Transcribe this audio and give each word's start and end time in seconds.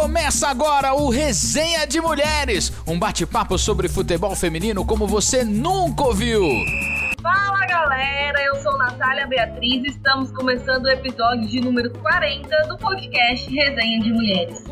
Começa 0.00 0.46
agora 0.46 0.94
o 0.94 1.10
Resenha 1.10 1.84
de 1.84 2.00
Mulheres, 2.00 2.72
um 2.86 2.96
bate-papo 2.96 3.58
sobre 3.58 3.88
futebol 3.88 4.34
feminino 4.36 4.86
como 4.86 5.08
você 5.08 5.42
nunca 5.42 6.04
ouviu. 6.04 6.40
Fala 7.20 7.66
galera, 7.66 8.40
eu 8.44 8.54
sou 8.62 8.78
Natália 8.78 9.26
Beatriz 9.26 9.82
e 9.82 9.88
estamos 9.88 10.30
começando 10.30 10.84
o 10.84 10.88
episódio 10.88 11.48
de 11.48 11.60
número 11.60 11.90
40 11.98 12.48
do 12.68 12.78
podcast 12.78 13.52
Resenha 13.52 13.98
de 13.98 14.12
Mulheres. 14.12 14.64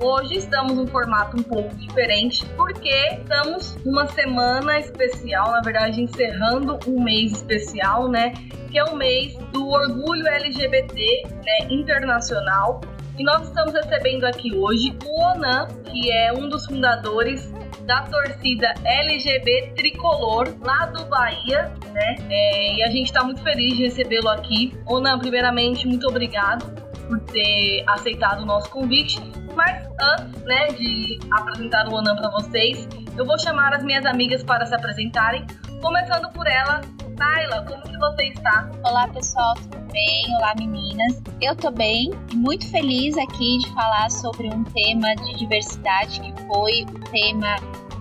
Hoje 0.00 0.38
estamos 0.38 0.74
num 0.74 0.88
formato 0.88 1.36
um 1.36 1.44
pouco 1.44 1.72
diferente, 1.76 2.44
porque 2.56 2.92
estamos 3.20 3.76
numa 3.84 4.08
semana 4.08 4.80
especial, 4.80 5.52
na 5.52 5.60
verdade 5.60 6.02
encerrando 6.02 6.80
um 6.88 7.00
mês 7.04 7.30
especial, 7.30 8.08
né? 8.08 8.32
Que 8.68 8.80
é 8.80 8.84
o 8.84 8.96
mês 8.96 9.36
do 9.52 9.64
orgulho 9.68 10.26
LGBT 10.26 11.28
né, 11.28 11.68
internacional. 11.70 12.80
E 13.18 13.24
nós 13.24 13.46
estamos 13.46 13.74
recebendo 13.74 14.24
aqui 14.24 14.54
hoje 14.54 14.96
o 15.04 15.20
Onan, 15.20 15.68
que 15.84 16.10
é 16.10 16.32
um 16.32 16.48
dos 16.48 16.64
fundadores 16.64 17.52
da 17.86 18.02
torcida 18.02 18.72
LGBT 18.84 19.72
Tricolor 19.76 20.54
lá 20.60 20.86
do 20.86 21.04
Bahia, 21.06 21.72
né? 21.92 22.16
É, 22.30 22.74
e 22.76 22.82
a 22.82 22.86
gente 22.88 23.06
está 23.06 23.22
muito 23.22 23.42
feliz 23.42 23.76
de 23.76 23.84
recebê-lo 23.84 24.28
aqui. 24.28 24.74
Onan, 24.86 25.18
primeiramente, 25.18 25.86
muito 25.86 26.08
obrigado 26.08 26.64
por 27.06 27.20
ter 27.20 27.84
aceitado 27.86 28.42
o 28.42 28.46
nosso 28.46 28.70
convite. 28.70 29.20
Mas 29.54 29.86
antes, 30.00 30.42
né, 30.44 30.68
de 30.68 31.18
apresentar 31.32 31.88
o 31.88 31.94
Onan 31.94 32.16
para 32.16 32.30
vocês, 32.30 32.88
eu 33.16 33.26
vou 33.26 33.38
chamar 33.38 33.74
as 33.74 33.84
minhas 33.84 34.06
amigas 34.06 34.42
para 34.42 34.64
se 34.64 34.74
apresentarem, 34.74 35.44
começando 35.82 36.32
por 36.32 36.46
ela, 36.46 36.80
Naila, 37.16 37.64
como 37.66 37.82
que 37.82 37.98
você 37.98 38.28
está? 38.28 38.70
Olá 38.84 39.06
pessoal, 39.08 39.54
tudo 39.54 39.78
bem? 39.92 40.36
Olá 40.36 40.54
meninas. 40.58 41.20
Eu 41.40 41.54
tô 41.54 41.70
bem 41.70 42.10
e 42.32 42.36
muito 42.36 42.68
feliz 42.70 43.16
aqui 43.18 43.58
de 43.58 43.70
falar 43.74 44.10
sobre 44.10 44.48
um 44.48 44.64
tema 44.64 45.14
de 45.16 45.36
diversidade 45.36 46.20
que 46.20 46.42
foi 46.46 46.82
o 46.82 47.10
tema 47.10 47.56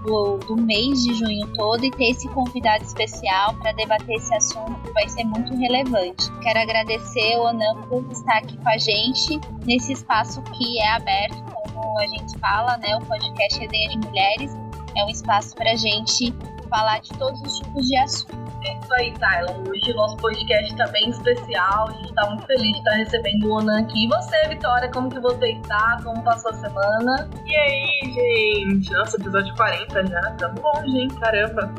do, 0.06 0.38
do 0.38 0.56
mês 0.56 1.04
de 1.04 1.14
junho 1.14 1.46
todo 1.56 1.84
e 1.84 1.92
ter 1.92 2.12
esse 2.12 2.28
convidado 2.30 2.84
especial 2.84 3.54
para 3.56 3.74
debater 3.74 4.16
esse 4.16 4.34
assunto 4.34 4.74
que 4.82 4.92
vai 4.94 5.08
ser 5.10 5.26
muito 5.26 5.56
relevante. 5.56 6.32
Quero 6.42 6.60
agradecer 6.60 7.38
o 7.38 7.44
Onan 7.44 7.82
por 7.90 8.10
estar 8.12 8.38
aqui 8.38 8.58
com 8.58 8.70
a 8.70 8.78
gente 8.78 9.40
nesse 9.66 9.94
espaço 9.94 10.42
que 10.44 10.80
é 10.80 10.92
aberto, 10.94 11.44
como 11.74 12.00
a 12.00 12.08
gente 12.08 12.38
fala, 12.40 12.78
né? 12.78 12.96
O 12.96 13.06
podcast 13.06 13.60
Resenha 13.60 13.90
de 13.90 14.08
Mulheres 14.08 14.56
é 14.96 15.06
um 15.06 15.10
espaço 15.10 15.56
para 15.56 15.72
a 15.72 15.76
gente 15.76 16.34
falar 16.72 17.02
de 17.02 17.10
todos 17.20 17.40
os 17.42 17.60
tipos 17.60 17.86
de 17.86 17.98
assuntos. 17.98 18.52
É 18.66 18.74
isso 18.78 18.94
aí, 18.94 19.14
Tyler. 19.14 19.70
Hoje 19.70 19.92
o 19.92 19.96
nosso 19.96 20.18
podcast 20.18 20.72
está 20.72 20.88
bem 20.88 21.10
especial. 21.10 21.90
A 21.90 21.92
gente 21.92 22.10
está 22.10 22.26
muito 22.28 22.46
feliz 22.48 22.72
de 22.72 22.78
estar 22.78 22.92
recebendo 22.94 23.48
o 23.48 23.58
Onan 23.58 23.82
aqui. 23.82 24.06
E 24.06 24.08
você, 24.08 24.48
Vitória, 24.48 24.90
como 24.92 25.10
que 25.10 25.20
você 25.20 25.52
está? 25.52 26.00
Como 26.04 26.24
passou 26.24 26.52
a 26.52 26.54
semana? 26.54 27.30
E 27.46 27.56
aí, 27.56 28.14
gente? 28.14 28.92
Nossa, 28.94 29.18
episódio 29.18 29.54
40 29.56 30.08
já. 30.08 30.22
Tamo 30.38 30.62
longe, 30.62 30.98
hein? 30.98 31.10
Caramba. 31.20 31.74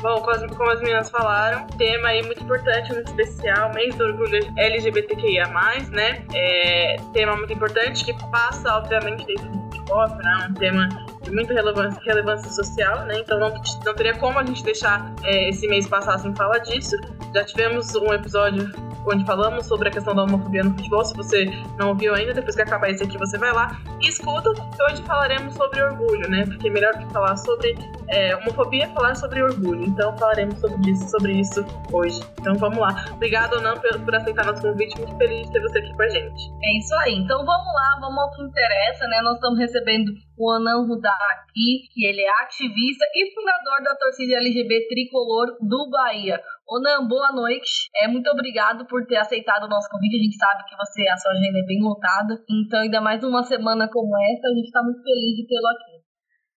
Bom, 0.00 0.20
como 0.20 0.30
as, 0.30 0.56
como 0.56 0.70
as 0.70 0.80
meninas 0.80 1.08
falaram, 1.10 1.64
tema 1.78 2.08
aí 2.08 2.26
muito 2.26 2.42
importante, 2.42 2.92
muito 2.92 3.06
especial, 3.06 3.72
mês 3.72 3.94
do 3.94 4.02
orgulho 4.02 4.52
LGBTQIA+, 4.56 5.46
né? 5.92 6.24
É, 6.34 6.96
tema 7.12 7.36
muito 7.36 7.52
importante 7.52 8.04
que 8.04 8.12
passa, 8.30 8.78
obviamente, 8.78 9.24
dentro 9.24 9.48
do 9.48 9.60
futebol, 9.60 10.08
né? 10.08 10.48
Um 10.50 10.54
tema 10.54 10.88
de 11.22 11.30
muita 11.30 11.54
relevância, 11.54 12.00
relevância 12.04 12.50
social, 12.50 13.04
né? 13.06 13.20
Então 13.20 13.38
não, 13.38 13.50
não 13.50 13.94
teria 13.94 14.16
como 14.18 14.38
a 14.38 14.44
gente 14.44 14.62
deixar 14.64 15.12
é, 15.24 15.48
esse 15.48 15.66
mês 15.68 15.86
passar 15.86 16.18
sem 16.18 16.34
falar 16.34 16.58
disso. 16.58 16.96
Já 17.34 17.44
tivemos 17.44 17.94
um 17.94 18.12
episódio 18.12 18.70
onde 19.06 19.24
falamos 19.24 19.66
sobre 19.66 19.88
a 19.88 19.90
questão 19.90 20.14
da 20.14 20.22
homofobia 20.22 20.62
no 20.62 20.70
futebol. 20.70 21.04
Se 21.04 21.14
você 21.14 21.46
não 21.78 21.90
ouviu 21.90 22.14
ainda, 22.14 22.32
depois 22.32 22.54
que 22.54 22.62
acabar 22.62 22.90
esse 22.90 23.02
aqui, 23.02 23.18
você 23.18 23.38
vai 23.38 23.52
lá 23.52 23.80
e 24.00 24.08
escuta. 24.08 24.50
E 24.50 24.92
hoje 24.92 25.02
falaremos 25.02 25.54
sobre 25.54 25.82
orgulho, 25.82 26.28
né? 26.28 26.44
Porque 26.46 26.68
é 26.68 26.70
melhor 26.70 26.92
que 26.96 27.12
falar 27.12 27.36
sobre 27.36 27.76
é, 28.08 28.36
homofobia, 28.36 28.88
falar 28.88 29.14
sobre 29.16 29.42
orgulho. 29.42 29.84
Então 29.84 30.16
falaremos 30.18 30.60
sobre 30.60 30.90
isso, 30.90 31.08
sobre 31.08 31.32
isso 31.32 31.64
hoje. 31.92 32.20
Então 32.40 32.54
vamos 32.56 32.78
lá. 32.78 33.04
Obrigada, 33.12 33.58
Onan, 33.58 33.76
por, 33.76 33.98
por 34.00 34.14
aceitar 34.14 34.44
nosso 34.44 34.62
convite. 34.62 34.96
Muito 34.98 35.16
feliz 35.16 35.46
de 35.46 35.52
ter 35.52 35.60
você 35.60 35.78
aqui 35.78 35.94
com 35.94 36.02
a 36.02 36.08
gente. 36.08 36.52
É 36.62 36.78
isso 36.78 36.94
aí. 36.96 37.14
Então 37.14 37.44
vamos 37.44 37.74
lá, 37.74 37.98
vamos 38.00 38.18
ao 38.18 38.30
que 38.32 38.42
interessa, 38.42 39.06
né? 39.06 39.20
Nós 39.22 39.34
estamos 39.34 39.58
recebendo 39.58 40.12
o 40.42 40.50
Anan 40.50 40.82
Rudá 40.90 41.14
aqui, 41.38 41.86
que 41.94 42.04
ele 42.04 42.20
é 42.20 42.30
ativista 42.42 43.06
e 43.14 43.30
fundador 43.32 43.78
da 43.84 43.94
torcida 43.94 44.34
LGBT 44.42 44.88
Tricolor 44.88 45.54
do 45.62 45.88
Bahia. 45.88 46.42
Onan, 46.66 47.06
boa 47.06 47.30
noite. 47.30 47.86
É, 48.02 48.08
muito 48.08 48.28
obrigado 48.28 48.84
por 48.88 49.06
ter 49.06 49.18
aceitado 49.18 49.64
o 49.64 49.68
nosso 49.68 49.88
convite. 49.88 50.18
A 50.18 50.22
gente 50.22 50.36
sabe 50.36 50.64
que 50.66 50.74
você, 50.74 51.06
a 51.06 51.16
sua 51.16 51.30
agenda 51.30 51.58
é 51.62 51.66
bem 51.66 51.80
lotada. 51.80 52.34
Então, 52.50 52.80
ainda 52.80 53.00
mais 53.00 53.22
uma 53.22 53.44
semana 53.44 53.88
como 53.88 54.10
essa, 54.18 54.48
a 54.50 54.54
gente 54.54 54.66
está 54.66 54.82
muito 54.82 55.00
feliz 55.02 55.36
de 55.36 55.46
tê-lo 55.46 55.68
aqui. 55.78 56.02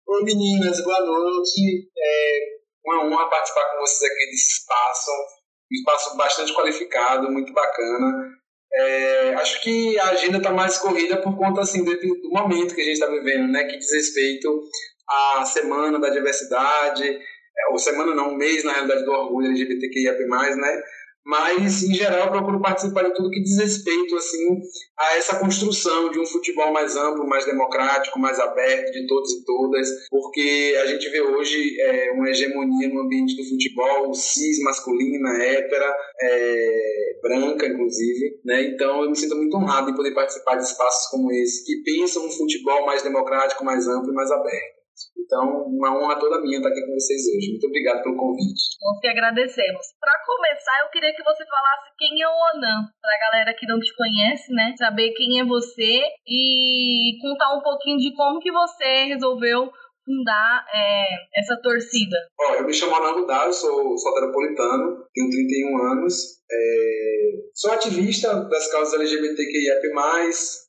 Oi, 0.06 0.22
meninas. 0.30 0.84
Boa 0.84 1.00
noite. 1.00 1.90
É 1.98 2.38
uma 2.86 3.04
honra 3.06 3.30
participar 3.30 3.66
com 3.72 3.80
vocês 3.80 4.12
aqui 4.12 4.26
desse 4.30 4.62
espaço. 4.62 5.10
Um 5.10 5.74
espaço 5.74 6.16
bastante 6.16 6.54
qualificado, 6.54 7.32
muito 7.32 7.52
bacana. 7.52 8.30
É, 8.74 9.34
acho 9.34 9.60
que 9.62 9.98
a 9.98 10.10
agenda 10.10 10.38
está 10.38 10.50
mais 10.50 10.78
corrida 10.78 11.18
por 11.18 11.36
conta 11.36 11.60
assim, 11.60 11.84
do, 11.84 11.94
do 11.94 12.30
momento 12.30 12.74
que 12.74 12.80
a 12.80 12.84
gente 12.84 12.94
está 12.94 13.06
vivendo, 13.06 13.50
né, 13.52 13.64
que 13.64 13.76
diz 13.76 13.92
respeito 13.92 14.62
à 15.08 15.44
Semana 15.44 16.00
da 16.00 16.08
Diversidade, 16.08 17.06
é, 17.06 17.70
ou 17.70 17.78
semana 17.78 18.14
não, 18.14 18.30
um 18.30 18.36
mês 18.36 18.64
na 18.64 18.72
realidade 18.72 19.04
do 19.04 19.12
orgulho 19.12 19.48
LGBTQIA+, 19.48 20.12
né, 20.56 20.82
mas 21.24 21.82
em 21.82 21.94
geral 21.94 22.26
eu 22.26 22.30
procuro 22.30 22.60
participar 22.60 23.04
de 23.04 23.14
tudo 23.14 23.30
que 23.30 23.42
diz 23.42 23.58
respeito 23.58 24.16
assim 24.16 24.58
a 24.98 25.16
essa 25.16 25.38
construção 25.38 26.10
de 26.10 26.18
um 26.18 26.26
futebol 26.26 26.72
mais 26.72 26.96
amplo, 26.96 27.26
mais 27.26 27.44
democrático, 27.44 28.18
mais 28.18 28.38
aberto 28.38 28.92
de 28.92 29.06
todos 29.06 29.30
e 29.32 29.44
todas, 29.44 29.88
porque 30.10 30.76
a 30.82 30.86
gente 30.86 31.08
vê 31.10 31.20
hoje 31.20 31.80
é, 31.80 32.12
uma 32.12 32.28
hegemonia 32.28 32.88
no 32.88 33.02
ambiente 33.02 33.36
do 33.36 33.48
futebol 33.48 34.12
cis, 34.14 34.60
masculina, 34.62 35.30
hétera, 35.42 35.94
é, 36.20 37.18
branca 37.22 37.66
inclusive, 37.66 38.40
né? 38.44 38.62
Então 38.62 39.04
eu 39.04 39.10
me 39.10 39.16
sinto 39.16 39.36
muito 39.36 39.56
honrado 39.56 39.90
em 39.90 39.94
poder 39.94 40.12
participar 40.12 40.56
de 40.56 40.64
espaços 40.64 41.10
como 41.10 41.30
esse 41.32 41.64
que 41.64 41.82
pensam 41.82 42.26
um 42.26 42.30
futebol 42.30 42.84
mais 42.86 43.02
democrático, 43.02 43.64
mais 43.64 43.86
amplo 43.86 44.10
e 44.10 44.14
mais 44.14 44.30
aberto. 44.30 44.81
Então, 45.16 45.64
uma 45.64 45.96
honra 45.96 46.18
toda 46.18 46.42
minha 46.42 46.58
estar 46.58 46.68
aqui 46.68 46.84
com 46.84 46.92
vocês 46.92 47.20
hoje. 47.28 47.50
Muito 47.50 47.66
obrigado 47.66 48.02
pelo 48.02 48.16
convite. 48.16 48.76
Nós 48.82 49.00
que 49.00 49.08
agradecemos. 49.08 49.86
Para 49.98 50.20
começar, 50.26 50.76
eu 50.84 50.90
queria 50.90 51.14
que 51.14 51.22
você 51.22 51.44
falasse 51.46 51.90
quem 51.96 52.20
é 52.20 52.28
o 52.28 52.36
Onan, 52.56 52.84
para 53.00 53.16
a 53.16 53.20
galera 53.30 53.56
que 53.56 53.66
não 53.66 53.80
te 53.80 53.94
conhece, 53.96 54.52
né? 54.52 54.74
Saber 54.76 55.12
quem 55.12 55.40
é 55.40 55.44
você 55.44 56.02
e 56.26 57.16
contar 57.22 57.56
um 57.56 57.62
pouquinho 57.62 57.98
de 57.98 58.12
como 58.14 58.40
que 58.40 58.52
você 58.52 59.04
resolveu 59.04 59.70
fundar 60.04 60.66
é, 60.74 61.40
essa 61.40 61.56
torcida. 61.62 62.16
Bom, 62.36 62.54
eu 62.54 62.66
me 62.66 62.74
chamo 62.74 62.94
Onan 62.94 63.12
Rudá, 63.12 63.46
eu 63.46 63.52
sou 63.52 63.96
soteropolitano, 63.96 65.06
tenho 65.14 65.30
31 65.30 65.92
anos, 65.92 66.42
é... 66.50 67.30
sou 67.54 67.72
ativista 67.72 68.34
das 68.48 68.70
causas 68.70 68.94
LGBTQIA+, 68.94 69.80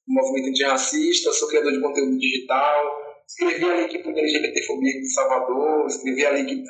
movimento 0.07 0.49
antirracista, 0.49 1.31
sou 1.31 1.49
criador 1.49 1.71
de 1.71 1.81
conteúdo 1.81 2.17
digital, 2.17 3.02
escrevi 3.33 3.65
a 3.65 3.75
lei 3.75 3.87
que 3.87 3.99
pune 3.99 4.19
LGBTfobia 4.19 4.99
em 4.99 5.05
Salvador, 5.05 5.87
escrevi 5.87 6.25
a 6.25 6.31
lei 6.31 6.45
que 6.45 6.63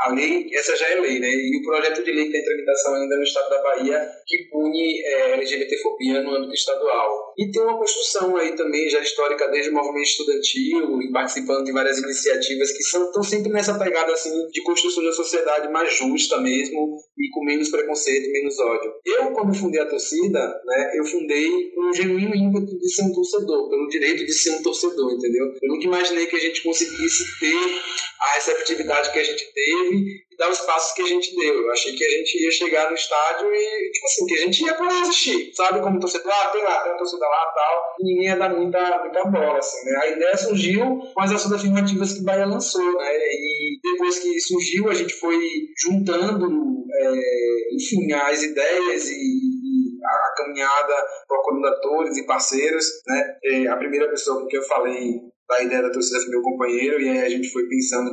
a 0.00 0.12
lei, 0.12 0.48
essa 0.54 0.76
já 0.76 0.88
é 0.90 0.94
lei, 0.94 1.18
né? 1.18 1.28
E 1.28 1.58
o 1.58 1.62
projeto 1.64 2.04
de 2.04 2.12
lei 2.12 2.30
que 2.30 2.36
está 2.36 2.38
em 2.38 2.44
tramitação 2.44 2.94
ainda 2.94 3.16
no 3.16 3.22
estado 3.22 3.50
da 3.50 3.62
Bahia, 3.62 4.08
que 4.26 4.44
pune 4.44 5.00
é, 5.02 5.32
LGBTfobia 5.32 6.22
no 6.22 6.36
âmbito 6.36 6.54
estadual. 6.54 7.27
E 7.38 7.48
tem 7.52 7.62
uma 7.62 7.78
construção 7.78 8.36
aí 8.36 8.56
também, 8.56 8.90
já 8.90 8.98
histórica, 8.98 9.48
desde 9.48 9.70
o 9.70 9.74
movimento 9.74 10.08
estudantil 10.08 11.00
e 11.00 11.12
participando 11.12 11.64
de 11.64 11.70
várias 11.70 11.98
iniciativas 11.98 12.72
que 12.72 12.82
são, 12.82 13.06
estão 13.06 13.22
sempre 13.22 13.52
nessa 13.52 13.78
pegada, 13.78 14.12
assim, 14.12 14.30
de 14.48 14.60
construção 14.64 15.04
de 15.04 15.08
uma 15.08 15.14
sociedade 15.14 15.70
mais 15.70 15.96
justa 15.96 16.40
mesmo 16.40 16.96
e 17.16 17.30
com 17.30 17.44
menos 17.44 17.68
preconceito, 17.68 18.32
menos 18.32 18.58
ódio. 18.58 18.92
Eu, 19.06 19.30
quando 19.30 19.54
fundei 19.54 19.80
a 19.80 19.86
torcida, 19.86 20.60
né, 20.64 20.92
eu 20.96 21.04
fundei 21.04 21.70
com 21.70 21.88
um 21.88 21.94
genuíno 21.94 22.34
ímpeto 22.34 22.76
de 22.76 22.92
ser 22.92 23.02
um 23.02 23.12
torcedor, 23.12 23.70
pelo 23.70 23.86
direito 23.86 24.26
de 24.26 24.32
ser 24.32 24.50
um 24.56 24.62
torcedor, 24.62 25.12
entendeu? 25.12 25.46
Eu 25.62 25.68
nunca 25.68 25.84
imaginei 25.84 26.26
que 26.26 26.34
a 26.34 26.40
gente 26.40 26.64
conseguisse 26.64 27.38
ter 27.38 27.54
a 28.20 28.34
receptividade 28.34 29.12
que 29.12 29.18
a 29.18 29.24
gente 29.24 29.44
teve 29.54 30.27
dar 30.38 30.50
os 30.50 30.60
passos 30.60 30.92
que 30.92 31.02
a 31.02 31.06
gente 31.06 31.34
deu. 31.34 31.62
Eu 31.62 31.72
achei 31.72 31.94
que 31.94 32.04
a 32.04 32.10
gente 32.10 32.42
ia 32.42 32.50
chegar 32.50 32.88
no 32.88 32.94
estádio 32.94 33.52
e, 33.52 33.90
tipo 33.90 34.06
assim, 34.06 34.26
que 34.26 34.34
a 34.34 34.38
gente 34.38 34.64
ia 34.64 34.74
para 34.74 35.00
assistir, 35.00 35.50
sabe? 35.54 35.80
Como 35.80 35.98
torcedor, 35.98 36.32
ah, 36.32 36.50
tem 36.50 36.62
lá, 36.62 36.80
tem 36.80 36.92
uma 36.92 36.98
torcida 36.98 37.26
lá 37.26 37.52
tal, 37.54 37.82
e 38.00 38.04
ninguém 38.04 38.26
ia 38.26 38.36
dar 38.36 38.54
muita, 38.54 38.98
muita 39.02 39.24
bola, 39.24 39.58
assim, 39.58 39.84
né? 39.84 39.98
A 40.00 40.06
ideia 40.08 40.36
surgiu 40.36 40.98
com 41.12 41.20
as 41.20 41.32
ações 41.32 41.54
afirmativas 41.54 42.12
que 42.12 42.20
o 42.20 42.24
Bahia 42.24 42.46
lançou, 42.46 42.94
né? 42.94 43.12
E 43.16 43.78
depois 43.82 44.18
que 44.20 44.40
surgiu, 44.40 44.88
a 44.88 44.94
gente 44.94 45.14
foi 45.14 45.38
juntando, 45.82 46.46
é, 46.94 47.74
enfim, 47.74 48.12
as 48.12 48.42
ideias 48.42 49.08
e 49.10 49.48
a 50.04 50.34
caminhada 50.36 50.94
procurando 51.26 51.66
atores 51.66 52.16
e 52.16 52.26
parceiros, 52.26 52.86
né? 53.06 53.36
E 53.42 53.66
a 53.66 53.76
primeira 53.76 54.08
pessoa 54.08 54.40
com 54.40 54.46
quem 54.46 54.60
eu 54.60 54.66
falei 54.66 55.14
da 55.48 55.62
ideia 55.62 55.82
da 55.82 55.90
torcida 55.90 56.20
foi 56.20 56.30
meu 56.30 56.42
companheiro, 56.42 57.00
e 57.00 57.08
aí 57.08 57.18
a 57.24 57.28
gente 57.28 57.50
foi 57.50 57.66
pensando 57.66 58.12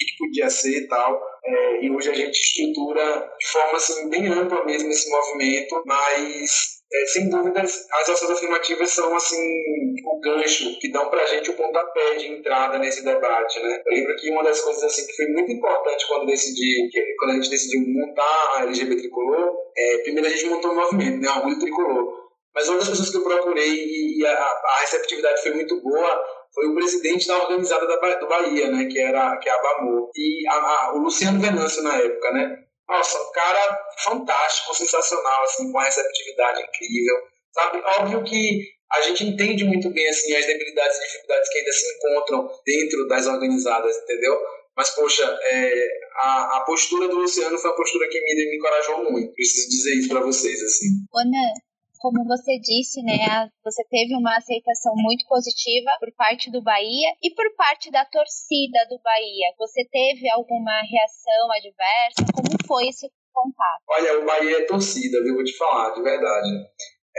que 0.00 0.06
que, 0.06 0.18
podia 0.18 0.48
ser 0.48 0.78
e 0.78 0.88
tal. 0.88 1.20
É, 1.44 1.84
e 1.84 1.90
hoje 1.90 2.10
a 2.10 2.14
gente 2.14 2.38
estrutura 2.38 3.30
de 3.38 3.46
forma 3.48 3.76
assim, 3.76 4.08
bem 4.08 4.26
ampla 4.28 4.64
mesmo 4.64 4.90
esse 4.90 5.10
movimento, 5.10 5.82
mas 5.86 6.80
é, 6.92 7.06
sem 7.06 7.28
dúvidas, 7.28 7.86
as 7.92 8.08
ações 8.08 8.30
afirmativas 8.32 8.90
são 8.90 9.14
assim 9.14 9.62
o 10.04 10.20
gancho 10.20 10.78
que 10.80 10.90
dão 10.90 11.08
para 11.08 11.22
a 11.22 11.26
gente 11.26 11.50
o 11.50 11.56
pontapé 11.56 12.16
de 12.16 12.26
entrada 12.26 12.78
nesse 12.78 13.04
debate, 13.04 13.60
né? 13.60 13.82
Eu 13.86 13.94
lembro 13.94 14.16
que 14.16 14.30
uma 14.30 14.42
das 14.42 14.60
coisas 14.60 14.82
assim 14.82 15.06
que 15.06 15.16
foi 15.16 15.26
muito 15.28 15.52
importante 15.52 16.06
quando 16.08 16.26
decidi, 16.26 16.90
quando 17.18 17.30
a 17.30 17.34
gente 17.34 17.50
decidiu 17.50 17.80
montar 17.86 18.56
a 18.56 18.62
LGBT 18.64 19.02
Tricolor, 19.02 19.54
é, 19.76 19.98
primeiro 19.98 20.28
a 20.28 20.30
gente 20.30 20.46
montou 20.46 20.72
um 20.72 20.76
movimento, 20.76 21.20
né? 21.20 21.28
Orgulho 21.30 21.58
Tricolor. 21.58 22.20
Mas 22.52 22.68
uma 22.68 22.78
das 22.78 22.88
pessoas 22.88 23.10
que 23.10 23.16
eu 23.16 23.22
procurei 23.22 23.86
e 23.86 24.26
a, 24.26 24.32
a 24.32 24.80
receptividade 24.80 25.42
foi 25.42 25.54
muito 25.54 25.80
boa 25.80 26.39
foi 26.54 26.66
o 26.66 26.74
presidente 26.74 27.26
da 27.26 27.38
organizada 27.38 27.86
da, 27.86 28.14
do 28.16 28.28
Bahia, 28.28 28.70
né? 28.70 28.86
Que 28.86 28.98
era 28.98 29.36
que 29.38 29.48
é 29.48 29.52
a 29.52 29.62
Bamor. 29.62 30.10
E 30.14 30.46
a, 30.48 30.54
a, 30.54 30.94
o 30.94 30.98
Luciano 30.98 31.40
Venâncio 31.40 31.82
na 31.82 31.96
época, 31.96 32.32
né? 32.32 32.64
Nossa, 32.88 33.18
um 33.22 33.32
cara 33.32 33.80
fantástico, 34.04 34.74
sensacional, 34.74 35.44
assim, 35.44 35.64
com 35.64 35.70
uma 35.70 35.84
receptividade 35.84 36.60
incrível. 36.62 37.16
Sabe? 37.52 37.82
Óbvio 37.98 38.24
que 38.24 38.60
a 38.92 39.00
gente 39.02 39.24
entende 39.24 39.64
muito 39.64 39.90
bem 39.90 40.08
assim 40.08 40.34
as 40.34 40.46
debilidades 40.46 40.98
e 40.98 41.02
dificuldades 41.02 41.48
que 41.48 41.58
ainda 41.58 41.72
se 41.72 41.96
encontram 41.96 42.50
dentro 42.66 43.06
das 43.06 43.26
organizadas, 43.26 43.96
entendeu? 43.96 44.36
Mas, 44.76 44.90
poxa, 44.90 45.38
é, 45.42 45.88
a, 46.16 46.56
a 46.56 46.64
postura 46.64 47.06
do 47.08 47.16
Luciano 47.16 47.58
foi 47.58 47.70
uma 47.70 47.76
postura 47.76 48.08
que 48.08 48.20
me, 48.20 48.34
me 48.34 48.56
encorajou 48.56 49.10
muito. 49.10 49.34
Preciso 49.34 49.68
dizer 49.68 49.94
isso 49.94 50.08
para 50.08 50.20
vocês, 50.20 50.62
assim. 50.62 50.86
Ana, 51.14 51.52
como 52.00 52.24
você 52.24 52.58
disse, 52.58 53.02
né, 53.02 53.48
você 53.62 53.84
teve 53.84 54.16
uma 54.16 54.36
aceitação 54.36 54.94
muito 54.96 55.24
positiva 55.28 55.90
por 56.00 56.10
parte 56.16 56.50
do 56.50 56.62
Bahia 56.62 57.12
e 57.22 57.30
por 57.34 57.44
parte 57.54 57.90
da 57.90 58.04
torcida 58.06 58.88
do 58.88 58.98
Bahia. 59.04 59.52
Você 59.58 59.84
teve 59.84 60.28
alguma 60.30 60.80
reação 60.80 61.52
adversa? 61.52 62.32
Como 62.34 62.56
foi 62.66 62.88
esse 62.88 63.06
contato? 63.32 63.84
Olha, 63.86 64.18
o 64.18 64.24
Bahia 64.24 64.58
é 64.58 64.66
torcida, 64.66 65.22
viu? 65.22 65.34
Vou 65.34 65.44
te 65.44 65.56
falar, 65.56 65.94
de 65.94 66.02
verdade 66.02 66.48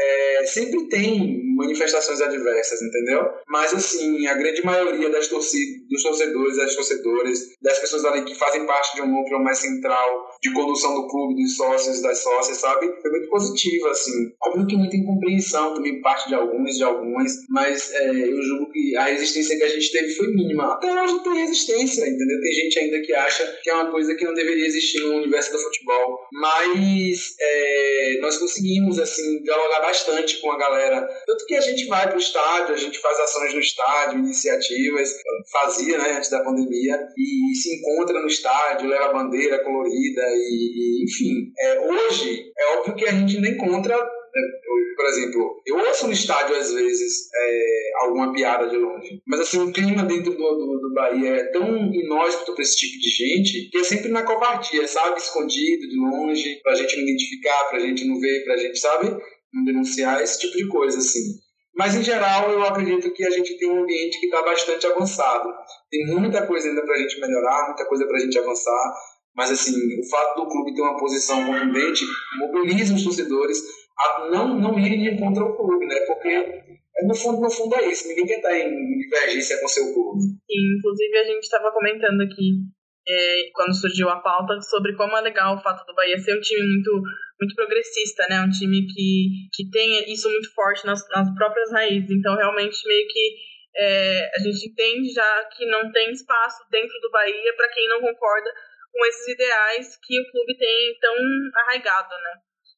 é, 0.01 0.45
sempre 0.45 0.87
tem 0.89 1.41
manifestações 1.55 2.21
adversas, 2.21 2.81
entendeu? 2.81 3.21
Mas, 3.47 3.73
assim, 3.73 4.25
a 4.27 4.33
grande 4.33 4.63
maioria 4.63 5.09
das 5.09 5.27
dos 5.29 6.03
torcedores, 6.03 6.57
das 6.57 6.75
torcedoras, 6.75 7.39
das 7.61 7.79
pessoas 7.79 8.05
ali 8.05 8.23
que 8.23 8.35
fazem 8.35 8.65
parte 8.65 8.95
de 8.95 9.01
um 9.01 9.07
núcleo 9.07 9.39
mais 9.43 9.59
central 9.59 10.29
de 10.41 10.51
condução 10.53 10.93
do 10.95 11.07
clube, 11.07 11.41
dos 11.41 11.55
sócios, 11.55 12.01
das 12.01 12.19
sócias, 12.19 12.57
sabe? 12.57 12.87
Foi 13.01 13.11
muito 13.11 13.29
positiva, 13.29 13.89
assim. 13.91 14.31
Óbvio 14.43 14.67
que 14.67 14.75
muita 14.75 14.95
incompreensão 14.95 15.73
também 15.73 16.01
parte 16.01 16.29
de 16.29 16.35
alguns, 16.35 16.77
de 16.77 16.83
algumas, 16.83 17.33
mas 17.49 17.93
é, 17.93 18.09
eu 18.09 18.41
julgo 18.41 18.71
que 18.71 18.95
a 18.97 19.05
resistência 19.05 19.57
que 19.57 19.63
a 19.63 19.69
gente 19.69 19.91
teve 19.91 20.13
foi 20.15 20.27
mínima. 20.27 20.73
Até 20.73 21.01
hoje 21.01 21.23
tem 21.23 21.33
resistência, 21.33 22.01
entendeu? 22.01 22.41
Tem 22.41 22.53
gente 22.53 22.79
ainda 22.79 23.01
que 23.01 23.13
acha 23.13 23.59
que 23.61 23.69
é 23.69 23.73
uma 23.73 23.91
coisa 23.91 24.15
que 24.15 24.25
não 24.25 24.33
deveria 24.33 24.65
existir 24.65 25.01
no 25.01 25.17
universo 25.17 25.51
do 25.51 25.59
futebol. 25.59 26.19
Mas 26.33 27.35
é, 27.39 28.17
nós 28.21 28.37
conseguimos, 28.37 28.99
assim, 28.99 29.41
dialogar 29.43 29.81
bastante 29.91 30.39
com 30.39 30.51
a 30.51 30.57
galera. 30.57 31.07
Tanto 31.27 31.45
que 31.45 31.55
a 31.55 31.61
gente 31.61 31.85
vai 31.87 32.07
para 32.07 32.15
o 32.15 32.19
estádio, 32.19 32.73
a 32.73 32.77
gente 32.77 32.97
faz 32.99 33.19
ações 33.19 33.53
no 33.53 33.59
estádio, 33.59 34.19
iniciativas, 34.19 35.13
fazia 35.51 35.97
né, 35.97 36.13
antes 36.13 36.29
da 36.29 36.43
pandemia, 36.43 36.97
e 37.17 37.55
se 37.55 37.75
encontra 37.75 38.19
no 38.21 38.27
estádio, 38.27 38.89
leva 38.89 39.13
bandeira 39.13 39.63
colorida, 39.63 40.21
e, 40.29 41.01
e 41.01 41.03
enfim. 41.03 41.51
É, 41.59 41.79
hoje, 41.81 42.51
é 42.57 42.77
óbvio 42.77 42.95
que 42.95 43.05
a 43.05 43.11
gente 43.11 43.39
não 43.39 43.49
encontra 43.49 43.95
é, 44.33 44.95
por 44.95 45.05
exemplo, 45.07 45.61
eu 45.65 45.77
ouço 45.77 46.07
no 46.07 46.13
estádio 46.13 46.55
às 46.55 46.71
vezes 46.71 47.29
é, 47.35 47.91
alguma 48.03 48.31
piada 48.31 48.69
de 48.69 48.77
longe, 48.77 49.21
mas 49.27 49.41
assim, 49.41 49.59
o 49.59 49.73
clima 49.73 50.03
dentro 50.03 50.31
do, 50.31 50.37
do, 50.37 50.79
do 50.79 50.93
Bahia 50.93 51.31
é 51.31 51.43
tão 51.51 51.93
inóspito 51.93 52.53
para 52.53 52.63
esse 52.63 52.77
tipo 52.77 52.97
de 52.97 53.09
gente 53.09 53.69
que 53.69 53.77
é 53.77 53.83
sempre 53.83 54.09
na 54.09 54.23
covardia, 54.23 54.87
sabe? 54.87 55.19
Escondido, 55.19 55.87
de 55.87 55.97
longe, 55.97 56.61
pra 56.63 56.75
gente 56.75 56.95
não 56.95 57.03
identificar, 57.03 57.65
pra 57.65 57.79
gente 57.79 58.05
não 58.05 58.19
ver, 58.19 58.43
pra 58.45 58.57
gente, 58.57 58.79
sabe? 58.79 59.21
Denunciar, 59.65 60.21
esse 60.21 60.39
tipo 60.39 60.57
de 60.57 60.67
coisa, 60.67 60.97
assim. 60.97 61.39
Mas, 61.75 61.95
em 61.95 62.03
geral, 62.03 62.51
eu 62.51 62.63
acredito 62.63 63.11
que 63.13 63.23
a 63.25 63.29
gente 63.29 63.57
tem 63.57 63.69
um 63.69 63.83
ambiente 63.83 64.19
que 64.19 64.25
está 64.25 64.41
bastante 64.41 64.85
avançado. 64.87 65.49
Tem 65.89 66.05
muita 66.07 66.45
coisa 66.45 66.67
ainda 66.67 66.81
para 66.83 66.95
a 66.95 66.97
gente 66.99 67.19
melhorar, 67.19 67.67
muita 67.67 67.85
coisa 67.85 68.05
para 68.05 68.17
a 68.17 68.19
gente 68.19 68.37
avançar. 68.37 68.93
Mas, 69.35 69.51
assim, 69.51 69.75
o 69.99 70.09
fato 70.09 70.41
do 70.41 70.49
clube 70.49 70.73
ter 70.73 70.81
uma 70.81 70.97
posição 70.97 71.45
contundente 71.45 72.05
mobiliza 72.39 72.93
os 72.93 73.03
torcedores 73.03 73.63
a 73.97 74.29
não, 74.29 74.59
não 74.59 74.79
irem 74.79 75.17
contra 75.17 75.43
o 75.43 75.55
clube, 75.55 75.85
né? 75.85 76.01
Porque, 76.01 76.61
no 77.07 77.15
fundo, 77.15 77.41
no 77.41 77.49
fundo 77.49 77.75
é 77.75 77.89
isso. 77.89 78.07
Ninguém 78.09 78.25
quer 78.25 78.37
estar 78.37 78.59
em 78.59 78.97
divergência 78.97 79.57
com 79.59 79.65
o 79.65 79.69
seu 79.69 79.93
clube. 79.93 80.19
Inclusive, 80.49 81.17
a 81.17 81.23
gente 81.23 81.43
estava 81.43 81.71
comentando 81.71 82.21
aqui 82.21 82.67
é, 83.07 83.49
quando 83.53 83.73
surgiu 83.73 84.09
a 84.09 84.19
pauta, 84.19 84.59
sobre 84.61 84.95
como 84.95 85.17
é 85.17 85.21
legal 85.21 85.55
o 85.55 85.61
fato 85.61 85.85
do 85.85 85.95
Bahia 85.95 86.17
ser 86.17 86.37
um 86.37 86.41
time 86.41 86.61
muito, 86.61 87.01
muito 87.41 87.55
progressista, 87.55 88.27
né? 88.29 88.39
Um 88.41 88.49
time 88.49 88.85
que, 88.85 89.49
que 89.51 89.69
tem 89.69 90.13
isso 90.13 90.29
muito 90.29 90.53
forte 90.53 90.85
nas, 90.85 91.01
nas 91.09 91.33
próprias 91.33 91.71
raízes. 91.71 92.11
Então, 92.11 92.35
realmente, 92.35 92.87
meio 92.87 93.07
que 93.07 93.35
é, 93.75 94.29
a 94.37 94.39
gente 94.39 94.69
entende 94.69 95.11
já 95.11 95.45
que 95.45 95.65
não 95.65 95.91
tem 95.91 96.11
espaço 96.11 96.63
dentro 96.69 96.93
do 97.01 97.09
Bahia 97.09 97.53
para 97.55 97.69
quem 97.69 97.87
não 97.87 98.01
concorda 98.01 98.51
com 98.91 99.05
esses 99.05 99.27
ideais 99.27 99.97
que 100.03 100.19
o 100.19 100.31
clube 100.31 100.57
tem 100.57 100.97
tão 100.99 101.15
arraigado, 101.63 102.09
né? 102.09 102.33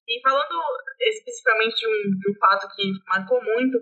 E 0.07 0.21
falando 0.21 0.61
especificamente 1.01 1.75
de 1.79 1.87
um, 1.87 2.19
de 2.19 2.31
um 2.31 2.35
fato 2.39 2.67
que 2.75 2.91
marcou 3.07 3.43
muito, 3.43 3.79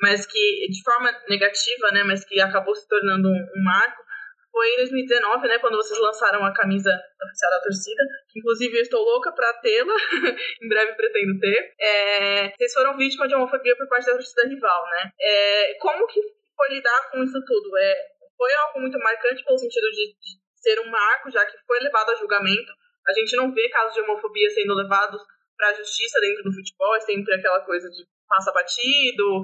mas 0.00 0.26
que 0.26 0.66
de 0.68 0.82
forma 0.82 1.10
negativa, 1.28 1.90
né, 1.92 2.02
mas 2.04 2.24
que 2.24 2.40
acabou 2.40 2.74
se 2.74 2.88
tornando 2.88 3.28
um, 3.28 3.46
um 3.56 3.62
marco, 3.62 4.02
foi 4.50 4.68
em 4.74 4.76
2019, 4.76 5.48
né, 5.48 5.58
quando 5.58 5.76
vocês 5.76 5.98
lançaram 6.00 6.44
a 6.44 6.52
camisa 6.52 6.90
oficial 7.22 7.50
da 7.50 7.60
torcida, 7.60 8.02
que 8.28 8.38
inclusive 8.40 8.76
eu 8.76 8.82
estou 8.82 9.02
louca 9.04 9.32
para 9.32 9.52
tê-la, 9.60 9.94
em 10.62 10.68
breve 10.68 10.94
pretendo 10.94 11.38
ter. 11.38 11.74
É, 11.78 12.50
vocês 12.56 12.72
foram 12.72 12.96
vítimas 12.96 13.28
de 13.28 13.34
homofobia 13.34 13.76
por 13.76 13.88
parte 13.88 14.06
da 14.06 14.12
torcida 14.12 14.48
rival, 14.48 14.84
né? 14.90 15.10
É, 15.20 15.74
como 15.80 16.06
que 16.06 16.20
foi 16.56 16.68
lidar 16.70 17.10
com 17.10 17.22
isso 17.22 17.38
tudo? 17.46 17.76
É, 17.78 17.94
foi 18.36 18.52
algo 18.54 18.80
muito 18.80 18.98
marcante 18.98 19.44
pelo 19.44 19.58
sentido 19.58 19.90
de, 19.90 20.06
de 20.14 20.48
ser 20.56 20.80
um 20.80 20.90
marco, 20.90 21.30
já 21.30 21.44
que 21.44 21.56
foi 21.66 21.78
levado 21.80 22.10
a 22.10 22.14
julgamento. 22.16 22.72
A 23.06 23.12
gente 23.12 23.36
não 23.36 23.52
vê 23.52 23.68
casos 23.68 23.94
de 23.94 24.00
homofobia 24.00 24.50
sendo 24.50 24.74
levados 24.74 25.20
para 25.56 25.70
a 25.70 25.74
justiça 25.74 26.20
dentro 26.20 26.44
do 26.44 26.54
futebol, 26.54 26.94
é 26.94 27.00
sempre 27.00 27.34
aquela 27.34 27.60
coisa 27.60 27.88
de 27.90 28.06
passa 28.28 28.52
batido, 28.52 29.42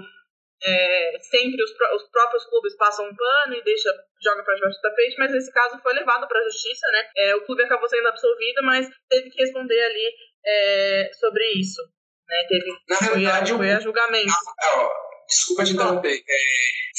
é, 0.62 1.18
sempre 1.20 1.62
os, 1.62 1.70
os, 1.70 2.10
próprios 2.10 2.44
clubes 2.46 2.76
passam 2.76 3.06
um 3.06 3.14
pano 3.14 3.54
e 3.54 3.62
deixa 3.62 3.90
joga 4.22 4.42
para 4.42 4.54
debaixo 4.54 4.78
do 4.78 4.82
tapete, 4.82 5.16
mas 5.18 5.32
nesse 5.32 5.52
caso 5.52 5.78
foi 5.82 5.92
levado 5.92 6.26
para 6.26 6.40
a 6.40 6.44
justiça, 6.44 6.86
né? 6.92 7.08
É, 7.16 7.36
o 7.36 7.44
clube 7.44 7.62
acabou 7.62 7.88
sendo 7.88 8.08
absolvido, 8.08 8.62
mas 8.64 8.88
teve 9.08 9.30
que 9.30 9.42
responder 9.42 9.82
ali 9.82 10.12
é, 10.46 11.10
sobre 11.18 11.44
isso, 11.52 11.82
né? 12.26 12.44
Teve 12.48 12.72
Na 12.88 12.96
foi, 12.96 13.08
verdade, 13.20 13.52
foi 13.52 13.70
a 13.70 13.80
julgamento. 13.80 14.32
Ah, 14.62 14.88
desculpa 15.28 15.64
te 15.64 15.72
interromper. 15.72 16.16
É, 16.16 16.44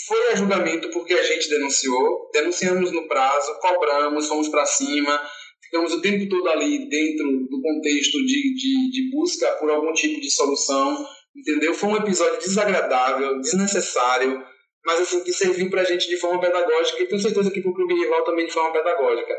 foi 0.08 0.32
a 0.32 0.36
julgamento 0.36 0.90
porque 0.92 1.14
a 1.14 1.24
gente 1.24 1.50
denunciou, 1.50 2.30
denunciamos 2.32 2.92
no 2.92 3.08
prazo, 3.08 3.58
cobramos, 3.60 4.28
fomos 4.28 4.50
para 4.50 4.66
cima, 4.66 5.20
ficamos 5.64 5.92
o 5.94 6.02
tempo 6.02 6.30
todo 6.30 6.48
ali 6.50 6.88
dentro 6.88 7.26
do 7.50 7.62
contexto 7.62 8.18
de, 8.20 8.54
de, 8.54 8.92
de 8.92 9.12
busca 9.12 9.52
por 9.54 9.72
algum 9.72 9.94
tipo 9.94 10.22
de 10.22 10.30
solução 10.30 11.08
entendeu? 11.36 11.74
Foi 11.74 11.90
um 11.90 11.98
episódio 11.98 12.40
desagradável, 12.40 13.40
desnecessário, 13.40 14.44
mas 14.86 15.02
assim, 15.02 15.24
que 15.24 15.34
serviu 15.34 15.70
pra 15.70 15.84
gente 15.84 16.08
de 16.08 16.18
forma 16.18 16.40
pedagógica 16.40 17.02
e 17.02 17.08
tenho 17.08 17.22
certeza 17.22 17.52
que 17.52 17.62
pro 17.62 17.74
clube 17.74 17.96
rival 17.96 18.24
também 18.24 18.46
de 18.46 18.54
forma 18.54 18.72
pedagógica. 18.72 19.34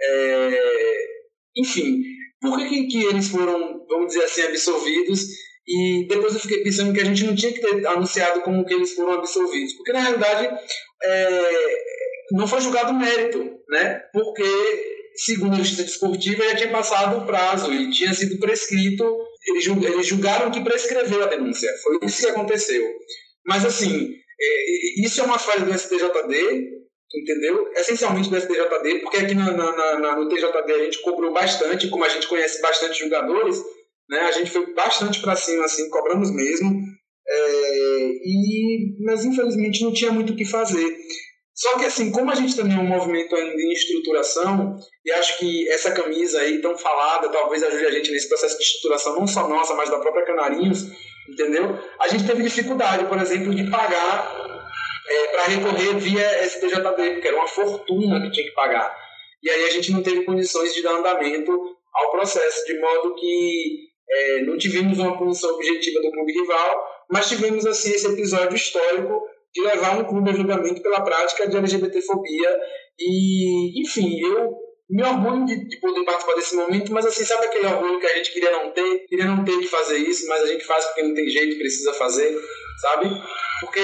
É... 0.00 1.06
Enfim, 1.56 2.02
por 2.40 2.58
que, 2.58 2.86
que, 2.86 3.04
eles 3.04 3.28
foram, 3.28 3.84
vamos 3.88 4.08
dizer 4.08 4.24
assim, 4.24 4.42
absolvidos 4.42 5.20
e 5.66 6.06
depois 6.08 6.34
eu 6.34 6.40
fiquei 6.40 6.62
pensando 6.62 6.92
que 6.92 7.00
a 7.00 7.04
gente 7.04 7.24
não 7.24 7.36
tinha 7.36 7.52
que 7.52 7.60
ter 7.60 7.86
anunciado 7.86 8.40
como 8.40 8.64
que 8.64 8.74
eles 8.74 8.94
foram 8.94 9.12
absolvidos, 9.12 9.74
porque 9.74 9.92
na 9.92 10.00
realidade 10.00 10.48
é... 11.04 11.76
não 12.32 12.48
foi 12.48 12.60
julgado 12.60 12.94
mérito, 12.94 13.38
né? 13.68 14.02
Porque 14.12 14.42
segundo 15.14 15.54
a 15.54 15.58
justiça 15.58 15.84
desportiva, 15.84 16.44
já 16.44 16.56
tinha 16.56 16.70
passado 16.70 17.18
o 17.18 17.26
prazo 17.26 17.72
e 17.72 17.90
tinha 17.90 18.12
sido 18.12 18.38
prescrito. 18.38 19.04
Eles, 19.46 20.06
julgaram 20.06 20.50
que 20.50 20.62
prescreveu 20.62 21.22
a 21.22 21.26
denúncia. 21.26 21.70
Foi 21.82 21.98
isso 22.02 22.22
que 22.22 22.28
aconteceu. 22.28 22.84
Mas, 23.46 23.64
assim, 23.64 24.14
é, 24.40 25.04
isso 25.04 25.20
é 25.20 25.24
uma 25.24 25.38
falha 25.38 25.64
do 25.64 25.76
STJD, 25.76 26.70
entendeu? 27.14 27.68
Essencialmente 27.76 28.30
do 28.30 28.40
STJD, 28.40 29.00
porque 29.00 29.18
aqui 29.18 29.34
na, 29.34 29.50
na, 29.52 29.98
na, 29.98 30.16
no 30.16 30.28
TJD 30.28 30.72
a 30.72 30.84
gente 30.84 31.02
cobrou 31.02 31.32
bastante, 31.32 31.88
como 31.88 32.04
a 32.04 32.08
gente 32.08 32.28
conhece 32.28 32.60
bastante 32.62 33.00
jogadores, 33.00 33.62
né? 34.08 34.20
A 34.20 34.32
gente 34.32 34.50
foi 34.50 34.72
bastante 34.74 35.20
para 35.20 35.36
cima, 35.36 35.64
assim, 35.64 35.88
cobramos 35.90 36.30
mesmo. 36.30 36.70
É, 37.28 38.10
e, 38.24 38.96
mas 39.04 39.24
infelizmente 39.24 39.82
não 39.82 39.92
tinha 39.92 40.12
muito 40.12 40.32
o 40.32 40.36
que 40.36 40.44
fazer. 40.44 40.96
Só 41.62 41.78
que 41.78 41.84
assim, 41.84 42.10
como 42.10 42.28
a 42.28 42.34
gente 42.34 42.56
também 42.56 42.76
é 42.76 42.80
um 42.80 42.88
movimento 42.88 43.36
ainda 43.36 43.54
em 43.54 43.70
estruturação, 43.70 44.74
e 45.04 45.12
acho 45.12 45.38
que 45.38 45.70
essa 45.70 45.92
camisa 45.92 46.40
aí 46.40 46.60
tão 46.60 46.76
falada 46.76 47.28
talvez 47.28 47.62
ajude 47.62 47.86
a 47.86 47.90
gente 47.92 48.10
nesse 48.10 48.28
processo 48.28 48.58
de 48.58 48.64
estruturação, 48.64 49.14
não 49.14 49.28
só 49.28 49.46
nossa, 49.46 49.72
mas 49.72 49.88
da 49.88 50.00
própria 50.00 50.24
Canarinhos, 50.24 50.88
entendeu? 51.30 51.78
A 52.00 52.08
gente 52.08 52.26
teve 52.26 52.42
dificuldade, 52.42 53.04
por 53.04 53.16
exemplo, 53.16 53.54
de 53.54 53.70
pagar 53.70 54.60
é, 55.08 55.26
para 55.28 55.44
recorrer 55.44 55.96
via 55.98 56.48
STJD, 56.48 57.12
porque 57.12 57.28
era 57.28 57.36
uma 57.36 57.46
fortuna 57.46 58.20
que 58.22 58.32
tinha 58.32 58.46
que 58.48 58.54
pagar. 58.54 58.92
E 59.40 59.48
aí 59.48 59.64
a 59.64 59.70
gente 59.70 59.92
não 59.92 60.02
teve 60.02 60.24
condições 60.24 60.74
de 60.74 60.82
dar 60.82 60.94
andamento 60.94 61.52
ao 61.94 62.10
processo, 62.10 62.66
de 62.66 62.76
modo 62.80 63.14
que 63.14 63.86
é, 64.10 64.40
não 64.42 64.58
tivemos 64.58 64.98
uma 64.98 65.16
punição 65.16 65.54
objetiva 65.54 66.02
do 66.02 66.10
clube 66.10 66.32
rival, 66.32 66.84
mas 67.08 67.28
tivemos 67.28 67.64
assim 67.66 67.92
esse 67.92 68.08
episódio 68.08 68.56
histórico 68.56 69.22
de 69.54 69.62
levar 69.62 69.98
um 69.98 70.04
clube 70.04 70.30
a 70.30 70.32
julgamento 70.32 70.82
pela 70.82 71.02
prática 71.02 71.48
de 71.48 71.56
LGBTfobia 71.56 72.60
e, 72.98 73.82
enfim, 73.82 74.20
eu 74.20 74.52
me 74.90 75.02
orgulho 75.02 75.46
de, 75.46 75.68
de, 75.68 75.80
poder 75.80 76.04
participar 76.04 76.34
desse 76.34 76.54
momento, 76.54 76.92
mas 76.92 77.06
assim, 77.06 77.24
sabe 77.24 77.46
aquele 77.46 77.66
orgulho 77.66 77.98
que 77.98 78.06
a 78.06 78.16
gente 78.16 78.32
queria 78.32 78.50
não 78.50 78.70
ter? 78.72 79.06
Queria 79.06 79.24
não 79.24 79.44
ter 79.44 79.58
que 79.58 79.66
fazer 79.66 79.96
isso, 79.96 80.26
mas 80.28 80.42
a 80.42 80.46
gente 80.46 80.64
faz 80.64 80.84
porque 80.86 81.02
não 81.02 81.14
tem 81.14 81.28
jeito, 81.28 81.58
precisa 81.58 81.94
fazer, 81.94 82.38
sabe? 82.80 83.08
Porque, 83.60 83.80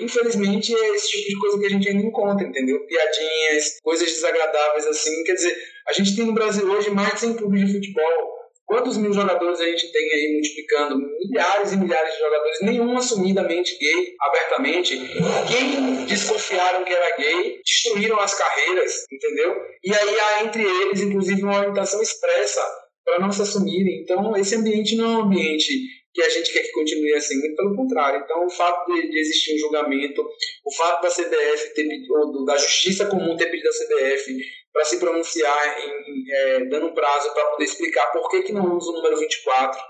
infelizmente, 0.00 0.74
é 0.74 0.88
esse 0.94 1.10
tipo 1.10 1.28
de 1.28 1.38
coisa 1.38 1.58
que 1.58 1.66
a 1.66 1.70
gente 1.70 1.88
ainda 1.88 2.02
encontra, 2.02 2.46
entendeu? 2.46 2.84
Piadinhas, 2.86 3.78
coisas 3.82 4.10
desagradáveis 4.10 4.86
assim. 4.86 5.22
Quer 5.24 5.34
dizer, 5.34 5.56
a 5.88 5.92
gente 5.92 6.16
tem 6.16 6.26
no 6.26 6.34
Brasil 6.34 6.68
hoje 6.70 6.90
mais 6.90 7.14
de 7.14 7.20
100 7.20 7.34
clubes 7.34 7.66
de 7.66 7.72
futebol. 7.72 8.41
Quantos 8.66 8.96
mil 8.96 9.12
jogadores 9.12 9.60
a 9.60 9.66
gente 9.66 9.92
tem 9.92 10.02
aí 10.02 10.32
multiplicando? 10.34 10.96
Milhares 10.96 11.72
e 11.72 11.76
milhares 11.76 12.14
de 12.14 12.18
jogadores, 12.20 12.58
nenhum 12.62 12.96
assumidamente 12.96 13.76
gay, 13.78 14.14
abertamente. 14.20 14.96
Quem 14.96 16.06
desconfiaram 16.06 16.84
que 16.84 16.92
era 16.92 17.16
gay, 17.16 17.60
destruíram 17.64 18.18
as 18.18 18.34
carreiras, 18.34 19.04
entendeu? 19.12 19.54
E 19.84 19.94
aí 19.94 20.20
há 20.20 20.44
entre 20.44 20.62
eles, 20.62 21.00
inclusive, 21.00 21.42
uma 21.42 21.58
orientação 21.58 22.00
expressa 22.00 22.62
para 23.04 23.18
não 23.18 23.32
se 23.32 23.42
assumirem. 23.42 24.02
Então, 24.02 24.34
esse 24.36 24.54
ambiente 24.54 24.96
não 24.96 25.04
é 25.04 25.16
um 25.18 25.22
ambiente 25.22 25.70
que 26.12 26.22
a 26.22 26.28
gente 26.28 26.52
quer 26.52 26.62
que 26.62 26.72
continue 26.72 27.14
assim, 27.14 27.38
muito 27.38 27.56
pelo 27.56 27.76
contrário. 27.76 28.20
Então, 28.22 28.44
o 28.44 28.50
fato 28.50 28.92
de, 28.92 29.10
de 29.10 29.18
existir 29.18 29.54
um 29.54 29.58
julgamento, 29.58 30.22
o 30.64 30.74
fato 30.74 31.02
da 31.02 31.08
CBF 31.08 31.74
ter 31.74 31.86
ou 32.10 32.44
da 32.44 32.56
Justiça 32.56 33.06
Comum 33.06 33.36
ter 33.36 33.46
pedido 33.46 33.68
à 33.68 33.72
CBF 33.72 34.36
para 34.72 34.84
se 34.84 34.98
pronunciar, 34.98 35.80
em, 35.80 35.90
em, 35.90 36.24
é, 36.30 36.64
dando 36.66 36.86
um 36.86 36.94
prazo 36.94 37.32
para 37.32 37.46
poder 37.46 37.64
explicar 37.64 38.06
por 38.12 38.28
que, 38.28 38.42
que 38.42 38.52
não 38.52 38.76
usa 38.76 38.90
o 38.90 38.94
número 38.94 39.18
24, 39.18 39.80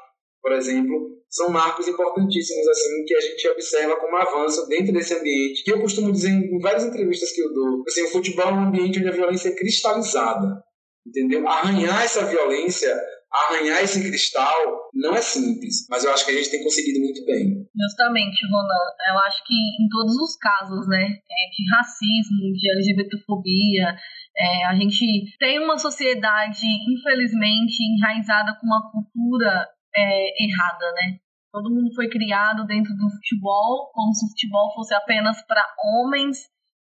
por 0.40 0.52
exemplo, 0.52 1.22
são 1.30 1.48
marcos 1.50 1.86
importantíssimos 1.86 2.68
assim 2.68 3.04
que 3.06 3.14
a 3.14 3.20
gente 3.20 3.48
observa 3.48 3.96
como 3.96 4.16
avanço 4.16 4.66
dentro 4.68 4.92
desse 4.92 5.14
ambiente. 5.14 5.62
Que 5.62 5.72
eu 5.72 5.80
costumo 5.80 6.12
dizer 6.12 6.30
em 6.30 6.58
várias 6.58 6.84
entrevistas 6.84 7.32
que 7.32 7.40
eu 7.40 7.52
dou, 7.52 7.84
assim, 7.86 8.02
o 8.02 8.08
futebol 8.08 8.48
é 8.48 8.52
um 8.52 8.68
ambiente 8.68 8.98
onde 8.98 9.08
a 9.08 9.12
violência 9.12 9.48
é 9.50 9.54
cristalizada, 9.54 10.62
entendeu? 11.06 11.46
Arranhar 11.46 12.04
essa 12.04 12.24
violência 12.26 13.00
arranhar 13.32 13.82
esse 13.82 14.02
cristal 14.02 14.90
não 14.92 15.14
é 15.14 15.22
simples, 15.22 15.86
mas 15.88 16.04
eu 16.04 16.12
acho 16.12 16.24
que 16.24 16.32
a 16.32 16.34
gente 16.34 16.50
tem 16.50 16.62
conseguido 16.62 17.00
muito 17.00 17.24
bem. 17.24 17.66
Justamente, 17.74 18.46
Ronan. 18.46 18.84
Eu 19.10 19.18
acho 19.20 19.42
que 19.46 19.54
em 19.54 19.88
todos 19.88 20.14
os 20.16 20.36
casos, 20.36 20.86
né, 20.86 21.02
é, 21.02 21.50
de 21.50 21.74
racismo, 21.74 22.52
de 22.52 22.70
LGBTfobia, 22.70 23.96
é, 24.36 24.64
a 24.66 24.74
gente 24.74 25.36
tem 25.38 25.58
uma 25.58 25.78
sociedade, 25.78 26.66
infelizmente, 26.88 27.82
enraizada 27.82 28.56
com 28.60 28.66
uma 28.66 28.90
cultura 28.90 29.68
é, 29.94 30.44
errada, 30.44 30.92
né? 30.92 31.18
Todo 31.52 31.70
mundo 31.70 31.94
foi 31.94 32.08
criado 32.08 32.66
dentro 32.66 32.94
do 32.94 33.10
futebol, 33.10 33.90
como 33.92 34.14
se 34.14 34.24
o 34.24 34.28
futebol 34.30 34.72
fosse 34.74 34.94
apenas 34.94 35.44
para 35.46 35.62
homens, 35.84 36.38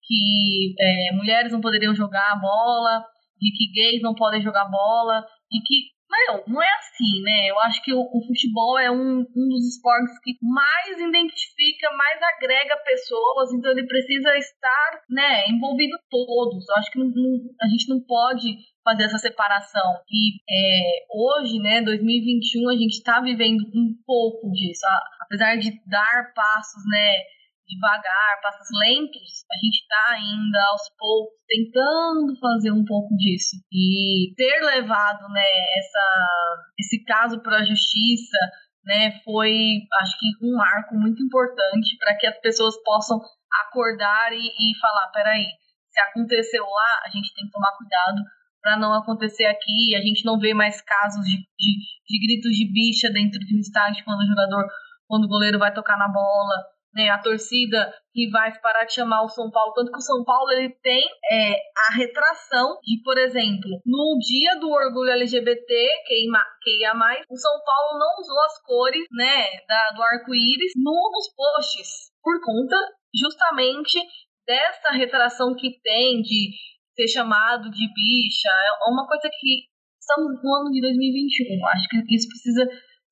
que 0.03 0.75
é, 0.79 1.15
mulheres 1.15 1.53
não 1.53 1.61
poderiam 1.61 1.95
jogar 1.95 2.39
bola, 2.41 3.05
de 3.39 3.51
que 3.51 3.71
gays 3.71 4.01
não 4.01 4.13
podem 4.13 4.41
jogar 4.41 4.65
bola, 4.69 5.23
e 5.51 5.61
que 5.61 5.96
não, 6.09 6.43
não 6.47 6.61
é 6.61 6.67
assim, 6.79 7.21
né? 7.21 7.47
Eu 7.49 7.59
acho 7.59 7.81
que 7.83 7.93
o, 7.93 7.99
o, 7.99 8.25
futebol 8.27 8.77
é 8.77 8.89
um, 8.89 9.19
um 9.19 9.47
dos 9.49 9.67
esportes 9.67 10.17
que 10.23 10.37
mais 10.41 10.97
identifica, 10.97 11.91
mais 11.91 12.21
agrega 12.21 12.77
pessoas, 12.77 13.53
então 13.53 13.71
ele 13.71 13.87
precisa 13.87 14.35
estar, 14.37 15.01
né, 15.09 15.47
envolvido 15.49 15.97
todos. 16.09 16.67
Eu 16.67 16.75
acho 16.75 16.91
que 16.91 16.99
não, 16.99 17.07
não, 17.07 17.39
a 17.61 17.67
gente 17.67 17.89
não 17.89 17.99
pode 18.01 18.57
fazer 18.83 19.03
essa 19.03 19.17
separação. 19.17 19.99
E 20.09 20.39
é, 20.49 21.05
hoje, 21.11 21.59
né, 21.59 21.81
2021, 21.81 22.69
a 22.69 22.75
gente 22.75 22.93
está 22.93 23.19
vivendo 23.21 23.63
um 23.75 23.93
pouco 24.05 24.49
disso. 24.51 24.85
Apesar 25.21 25.57
de 25.57 25.71
dar 25.85 26.31
passos, 26.33 26.83
né, 26.89 27.36
devagar, 27.67 28.41
passos 28.41 28.67
lentos, 28.79 29.43
a 29.51 29.57
gente 29.57 29.81
está 29.81 30.03
ainda 30.15 30.59
aos 30.71 30.89
poucos 30.97 31.35
tentando 31.47 32.39
fazer 32.39 32.71
um 32.71 32.85
pouco 32.85 33.15
disso. 33.17 33.57
E 33.71 34.33
ter 34.35 34.59
levado 34.63 35.27
né, 35.29 35.45
essa, 35.77 36.65
esse 36.79 37.03
caso 37.03 37.41
para 37.41 37.57
a 37.57 37.65
justiça 37.65 38.37
né, 38.85 39.19
foi, 39.23 39.83
acho 40.01 40.17
que, 40.17 40.45
um 40.45 40.55
marco 40.55 40.95
muito 40.95 41.21
importante 41.21 41.97
para 41.99 42.15
que 42.15 42.25
as 42.25 42.39
pessoas 42.39 42.75
possam 42.83 43.19
acordar 43.67 44.31
e, 44.31 44.47
e 44.47 44.79
falar: 44.79 45.11
peraí, 45.11 45.45
se 45.91 45.99
aconteceu 45.99 46.63
lá, 46.63 47.01
a 47.05 47.09
gente 47.09 47.33
tem 47.35 47.45
que 47.45 47.51
tomar 47.51 47.75
cuidado 47.77 48.23
para 48.61 48.79
não 48.79 48.93
acontecer 48.93 49.45
aqui. 49.45 49.93
A 49.95 50.01
gente 50.01 50.23
não 50.23 50.39
vê 50.39 50.53
mais 50.53 50.81
casos 50.81 51.25
de, 51.25 51.37
de, 51.37 51.71
de 52.07 52.27
gritos 52.27 52.51
de 52.51 52.71
bicha 52.71 53.11
dentro 53.11 53.39
de 53.39 53.55
um 53.57 53.59
estádio 53.59 54.05
quando 54.05 54.21
o 54.21 54.27
jogador, 54.27 54.65
quando 55.05 55.25
o 55.25 55.29
goleiro 55.29 55.59
vai 55.59 55.73
tocar 55.73 55.97
na 55.97 56.07
bola 56.07 56.76
né, 56.97 57.09
a 57.09 57.21
torcida 57.21 57.93
que 58.11 58.27
vai 58.31 58.51
parar 58.59 58.85
de 58.85 58.93
chamar 58.95 59.21
o 59.21 59.29
São 59.29 59.51
Paulo, 59.51 59.71
tanto 59.73 59.91
que 59.91 59.99
o 59.99 60.01
São 60.01 60.23
Paulo 60.25 60.49
ele 60.51 60.73
tem 60.81 61.05
é, 61.31 61.53
a 61.53 61.95
retração 61.95 62.79
de, 62.81 62.99
por 63.03 63.15
exemplo, 63.19 63.69
no 63.85 64.17
dia 64.17 64.59
do 64.59 64.67
orgulho 64.71 65.11
LGBT, 65.11 65.63
QIA+, 66.07 66.91
o 67.29 67.37
São 67.37 67.61
Paulo 67.63 67.99
não 67.99 68.09
usou 68.19 68.41
as 68.45 68.61
cores, 68.63 69.05
né, 69.11 69.45
da, 69.67 69.91
do 69.95 70.01
arco-íris 70.01 70.73
no, 70.75 71.11
nos 71.13 71.31
posts, 71.35 72.09
por 72.23 72.41
conta 72.43 72.75
justamente 73.13 73.99
dessa 74.47 74.91
retração 74.93 75.55
que 75.55 75.79
tem 75.83 76.21
de 76.23 76.57
ser 76.95 77.07
chamado 77.07 77.69
de 77.69 77.87
bicha, 77.93 78.49
é 78.49 78.89
uma 78.89 79.05
coisa 79.05 79.29
que 79.39 79.67
estamos 80.01 80.41
no 80.41 80.55
ano 80.55 80.71
de 80.71 80.81
2021, 80.81 81.67
acho 81.67 81.87
que 81.89 82.15
isso 82.15 82.27
precisa 82.27 82.65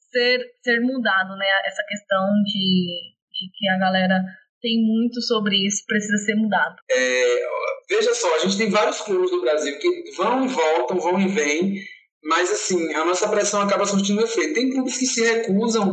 ser, 0.09 0.39
ser 0.63 0.81
mudado, 0.81 1.35
né, 1.35 1.45
essa 1.65 1.83
questão 1.87 2.41
de 2.43 3.14
de 3.35 3.49
que 3.53 3.67
a 3.69 3.77
galera 3.77 4.19
tem 4.61 4.81
muito 4.81 5.21
sobre 5.21 5.55
isso, 5.67 5.83
precisa 5.85 6.17
ser 6.25 6.35
mudado. 6.35 6.75
É, 6.91 7.47
veja 7.89 8.13
só, 8.15 8.35
a 8.35 8.39
gente 8.39 8.57
tem 8.57 8.69
vários 8.69 9.01
clubes 9.01 9.29
do 9.29 9.41
Brasil 9.41 9.77
que 9.77 10.11
vão 10.17 10.45
e 10.45 10.47
voltam, 10.47 10.97
vão 10.97 11.19
e 11.19 11.27
vêm, 11.27 11.75
mas 12.23 12.51
assim, 12.51 12.93
a 12.93 13.05
nossa 13.05 13.29
pressão 13.29 13.61
acaba 13.61 13.85
surtindo 13.85 14.23
efeito. 14.23 14.55
Tem 14.55 14.71
clubes 14.71 14.97
que 14.97 15.05
se 15.05 15.23
recusam 15.23 15.91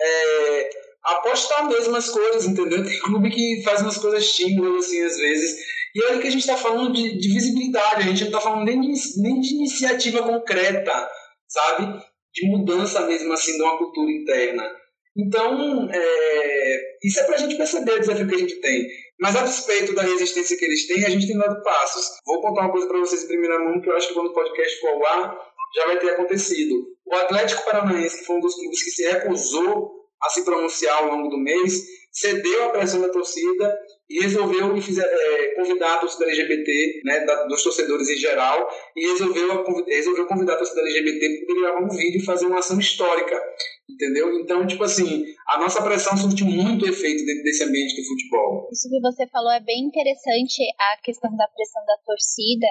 é, 0.00 0.70
a 1.04 1.12
apostar 1.16 1.68
mesmo 1.68 1.94
as 1.96 2.08
coisas, 2.08 2.46
entendeu? 2.46 2.82
Tem 2.82 2.98
clube 3.00 3.30
que 3.30 3.62
faz 3.62 3.82
umas 3.82 3.98
coisas 3.98 4.32
tímidas, 4.32 4.86
assim, 4.86 5.02
às 5.02 5.18
vezes. 5.18 5.56
E 5.94 6.02
olha 6.04 6.18
que 6.18 6.26
a 6.26 6.30
gente 6.30 6.40
está 6.40 6.56
falando 6.56 6.92
de, 6.92 7.18
de, 7.18 7.28
visibilidade, 7.32 8.02
a 8.02 8.06
gente 8.06 8.20
não 8.22 8.28
está 8.28 8.40
falando 8.40 8.64
nem 8.64 8.80
de, 8.80 8.92
nem 9.22 9.40
de 9.40 9.54
iniciativa 9.54 10.22
concreta, 10.22 11.08
sabe? 11.46 12.02
De 12.32 12.48
mudança 12.48 13.06
mesmo, 13.06 13.32
assim, 13.32 13.56
de 13.56 13.62
uma 13.62 13.76
cultura 13.76 14.10
interna. 14.10 14.83
Então, 15.16 15.88
é, 15.92 16.96
isso 17.02 17.20
é 17.20 17.24
para 17.24 17.36
a 17.36 17.38
gente 17.38 17.56
perceber 17.56 17.92
o 17.92 18.00
desafio 18.00 18.26
que 18.26 18.34
a 18.34 18.38
gente 18.38 18.60
tem. 18.60 18.86
Mas 19.20 19.36
a 19.36 19.42
despeito 19.42 19.94
da 19.94 20.02
resistência 20.02 20.56
que 20.56 20.64
eles 20.64 20.86
têm, 20.86 21.04
a 21.04 21.10
gente 21.10 21.26
tem 21.26 21.38
dado 21.38 21.62
passos. 21.62 22.06
Vou 22.26 22.40
contar 22.40 22.62
uma 22.62 22.72
coisa 22.72 22.88
para 22.88 22.98
vocês 22.98 23.22
em 23.22 23.28
primeira 23.28 23.58
mão, 23.58 23.80
que 23.80 23.88
eu 23.88 23.96
acho 23.96 24.08
que 24.08 24.14
quando 24.14 24.28
o 24.28 24.34
podcast 24.34 24.80
for 24.80 24.88
ao 24.88 25.06
ar, 25.06 25.38
já 25.74 25.86
vai 25.86 25.98
ter 25.98 26.10
acontecido. 26.10 26.74
O 27.06 27.14
Atlético 27.14 27.64
Paranaense, 27.64 28.18
que 28.18 28.24
foi 28.24 28.36
um 28.36 28.40
dos 28.40 28.54
clubes 28.54 28.82
que 28.82 28.90
se 28.90 29.04
recusou 29.04 29.92
a 30.22 30.30
se 30.30 30.44
pronunciar 30.44 30.98
ao 30.98 31.10
longo 31.10 31.28
do 31.28 31.38
mês, 31.38 31.84
cedeu 32.12 32.64
à 32.64 32.68
pressão 32.70 33.00
da 33.00 33.08
torcida 33.08 33.76
e 34.08 34.20
resolveu 34.22 34.76
é, 34.76 35.54
convidar 35.56 35.94
a 35.94 35.98
torcida 35.98 36.26
LGBT, 36.26 37.00
né, 37.04 37.20
da, 37.24 37.44
dos 37.44 37.62
torcedores 37.62 38.08
em 38.08 38.16
geral, 38.16 38.68
e 38.94 39.06
resolveu, 39.06 39.64
resolveu 39.86 40.26
convidar 40.26 40.54
a 40.54 40.58
torcida 40.58 40.82
LGBT 40.82 41.28
para 41.28 41.46
poder 41.46 41.60
gravar 41.60 41.84
um 41.84 41.88
vídeo 41.88 42.20
e 42.20 42.24
fazer 42.24 42.46
uma 42.46 42.58
ação 42.58 42.78
histórica, 42.78 43.40
entendeu? 43.88 44.38
Então, 44.40 44.66
tipo 44.66 44.84
assim, 44.84 45.24
a 45.48 45.58
nossa 45.58 45.82
pressão 45.82 46.16
surte 46.16 46.44
muito 46.44 46.86
efeito 46.86 47.24
dentro 47.24 47.42
desse 47.44 47.64
ambiente 47.64 47.96
do 47.96 48.06
futebol. 48.06 48.68
Isso 48.70 48.90
que 48.90 49.00
você 49.00 49.26
falou 49.28 49.52
é 49.52 49.60
bem 49.60 49.84
interessante, 49.84 50.62
a 50.78 51.00
questão 51.02 51.34
da 51.34 51.48
pressão 51.48 51.82
da 51.86 51.96
torcida, 52.04 52.66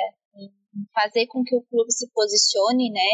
fazer 0.94 1.26
com 1.28 1.44
que 1.44 1.56
o 1.56 1.64
clube 1.64 1.92
se 1.92 2.10
posicione, 2.14 2.92
né? 2.92 3.10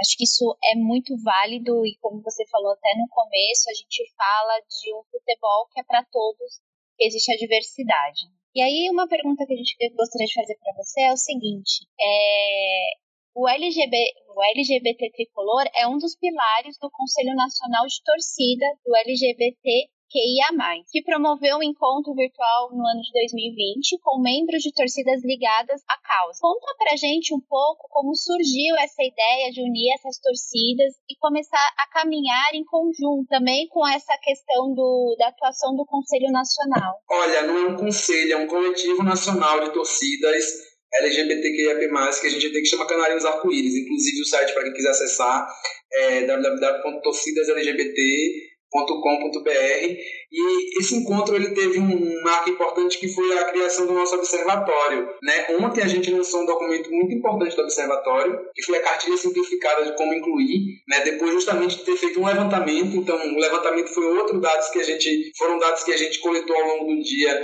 Acho 0.00 0.16
que 0.18 0.24
isso 0.24 0.44
é 0.72 0.74
muito 0.74 1.14
válido 1.22 1.86
e, 1.86 1.96
como 2.00 2.20
você 2.20 2.44
falou 2.50 2.72
até 2.72 2.88
no 2.98 3.08
começo, 3.08 3.70
a 3.70 3.74
gente 3.74 4.02
fala 4.16 4.58
de 4.60 4.92
um 4.92 5.02
futebol 5.08 5.68
que 5.72 5.80
é 5.80 5.84
para 5.84 6.04
todos 6.10 6.60
existe 6.98 7.32
a 7.32 7.36
diversidade. 7.36 8.20
E 8.54 8.62
aí, 8.62 8.88
uma 8.90 9.08
pergunta 9.08 9.44
que 9.46 9.52
a 9.52 9.56
gente 9.56 9.76
gostaria 9.96 10.26
de 10.26 10.34
fazer 10.34 10.56
para 10.62 10.74
você 10.76 11.00
é 11.02 11.12
o 11.12 11.16
seguinte: 11.16 11.86
é, 12.00 12.90
o, 13.34 13.48
LGB, 13.48 13.96
o 14.28 14.42
LGBT 14.42 15.10
tricolor 15.10 15.64
é 15.74 15.88
um 15.88 15.98
dos 15.98 16.16
pilares 16.16 16.78
do 16.78 16.90
Conselho 16.90 17.34
Nacional 17.34 17.84
de 17.86 18.02
Torcida 18.04 18.66
do 18.86 18.94
LGBT 18.96 19.90
QIA+, 20.10 20.82
que 20.90 21.02
promoveu 21.02 21.58
um 21.58 21.62
encontro 21.62 22.14
virtual 22.14 22.70
no 22.72 22.86
ano 22.86 23.00
de 23.00 23.12
2020 23.12 23.98
com 24.02 24.20
membros 24.20 24.62
de 24.62 24.72
torcidas 24.72 25.22
ligadas 25.24 25.82
à 25.88 25.96
causa. 25.98 26.38
Conta 26.40 26.74
pra 26.78 26.96
gente 26.96 27.34
um 27.34 27.40
pouco 27.40 27.88
como 27.90 28.14
surgiu 28.14 28.76
essa 28.78 29.02
ideia 29.02 29.50
de 29.50 29.60
unir 29.60 29.92
essas 29.94 30.20
torcidas 30.20 30.94
e 31.08 31.16
começar 31.18 31.74
a 31.78 31.88
caminhar 31.90 32.54
em 32.54 32.64
conjunto, 32.64 33.26
também 33.28 33.66
com 33.68 33.86
essa 33.86 34.16
questão 34.22 34.74
do, 34.74 35.16
da 35.18 35.28
atuação 35.28 35.74
do 35.74 35.86
Conselho 35.86 36.30
Nacional. 36.30 36.94
Olha, 37.10 37.42
não 37.42 37.58
é 37.58 37.66
um 37.72 37.76
conselho, 37.76 38.32
é 38.32 38.36
um 38.36 38.46
coletivo 38.46 39.02
nacional 39.02 39.64
de 39.64 39.72
torcidas 39.72 40.74
LGBTQIAP+, 40.94 41.88
que 42.20 42.26
a 42.26 42.30
gente 42.30 42.52
tem 42.52 42.62
que 42.62 42.68
chamar 42.68 42.86
Canarinhos 42.86 43.24
Arco-Íris. 43.24 43.74
Inclusive 43.74 44.20
o 44.20 44.24
site, 44.24 44.54
para 44.54 44.62
quem 44.62 44.72
quiser 44.72 44.90
acessar, 44.90 45.44
é 45.92 46.22
www.torcidaslgbt.com 46.22 48.53
www.observatório.com.br 48.74 49.98
e 50.32 50.80
esse 50.80 50.96
encontro 50.96 51.36
ele 51.36 51.54
teve 51.54 51.78
um 51.78 52.22
marco 52.22 52.50
importante 52.50 52.98
que 52.98 53.08
foi 53.08 53.38
a 53.38 53.44
criação 53.44 53.86
do 53.86 53.94
nosso 53.94 54.16
observatório. 54.16 55.08
Né? 55.22 55.46
Ontem 55.60 55.82
a 55.82 55.86
gente 55.86 56.10
lançou 56.10 56.42
um 56.42 56.46
documento 56.46 56.90
muito 56.90 57.14
importante 57.14 57.54
do 57.54 57.62
observatório, 57.62 58.40
que 58.52 58.62
foi 58.62 58.78
a 58.78 58.82
cartilha 58.82 59.16
simplificada 59.16 59.84
de 59.84 59.96
como 59.96 60.12
incluir, 60.12 60.82
né? 60.88 61.00
depois 61.04 61.32
justamente 61.32 61.76
de 61.78 61.84
ter 61.84 61.96
feito 61.96 62.20
um 62.20 62.26
levantamento. 62.26 62.96
Então, 62.96 63.16
o 63.16 63.38
levantamento 63.38 63.88
foi 63.88 64.04
outro 64.18 64.40
dados 64.40 64.68
que 64.70 64.80
a 64.80 64.84
gente 64.84 65.32
foram 65.38 65.58
dados 65.58 65.84
que 65.84 65.92
a 65.92 65.96
gente 65.96 66.18
coletou 66.18 66.56
ao 66.56 66.76
longo 66.76 66.94
do 66.94 67.02
dia 67.02 67.42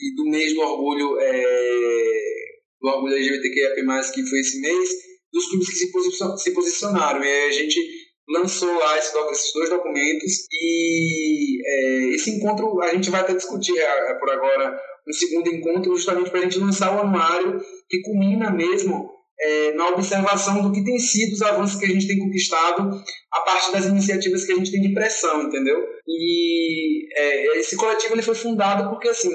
e 0.00 0.14
do 0.14 0.30
mês 0.30 0.54
do 0.54 0.60
orgulho 0.60 1.18
é, 1.18 2.12
do 2.80 2.88
orgulho 2.88 3.16
LGBTQIA+, 3.16 3.74
que 4.14 4.24
foi 4.24 4.38
esse 4.38 4.60
mês, 4.60 4.90
dos 5.32 5.48
clubes 5.48 5.68
que 5.68 6.38
se 6.38 6.54
posicionaram. 6.54 7.24
E 7.24 7.46
a 7.46 7.50
gente 7.50 7.97
lançou 8.28 8.72
lá 8.78 8.98
esse, 8.98 9.16
esses 9.16 9.52
dois 9.52 9.70
documentos 9.70 10.46
e 10.52 11.58
é, 11.64 12.14
esse 12.14 12.30
encontro 12.30 12.80
a 12.82 12.88
gente 12.88 13.10
vai 13.10 13.22
até 13.22 13.34
discutir 13.34 13.76
é, 13.78 14.10
é 14.10 14.14
por 14.14 14.30
agora 14.30 14.78
um 15.08 15.12
segundo 15.12 15.48
encontro 15.48 15.96
justamente 15.96 16.30
para 16.30 16.40
a 16.40 16.42
gente 16.42 16.58
lançar 16.58 16.94
o 16.94 17.00
anuário 17.00 17.58
que 17.88 18.02
culmina 18.02 18.50
mesmo 18.50 19.18
é, 19.40 19.72
na 19.72 19.88
observação 19.90 20.62
do 20.62 20.72
que 20.72 20.84
tem 20.84 20.98
sido 20.98 21.32
os 21.32 21.42
avanços 21.42 21.78
que 21.78 21.86
a 21.86 21.88
gente 21.88 22.06
tem 22.06 22.18
conquistado 22.18 22.90
a 23.32 23.40
partir 23.40 23.72
das 23.72 23.86
iniciativas 23.86 24.44
que 24.44 24.52
a 24.52 24.56
gente 24.56 24.72
tem 24.72 24.80
de 24.80 24.92
pressão, 24.92 25.44
entendeu? 25.44 25.78
E 26.06 27.06
é, 27.16 27.58
esse 27.58 27.76
coletivo 27.76 28.14
ele 28.14 28.22
foi 28.22 28.34
fundado 28.34 28.90
porque, 28.90 29.08
assim, 29.08 29.30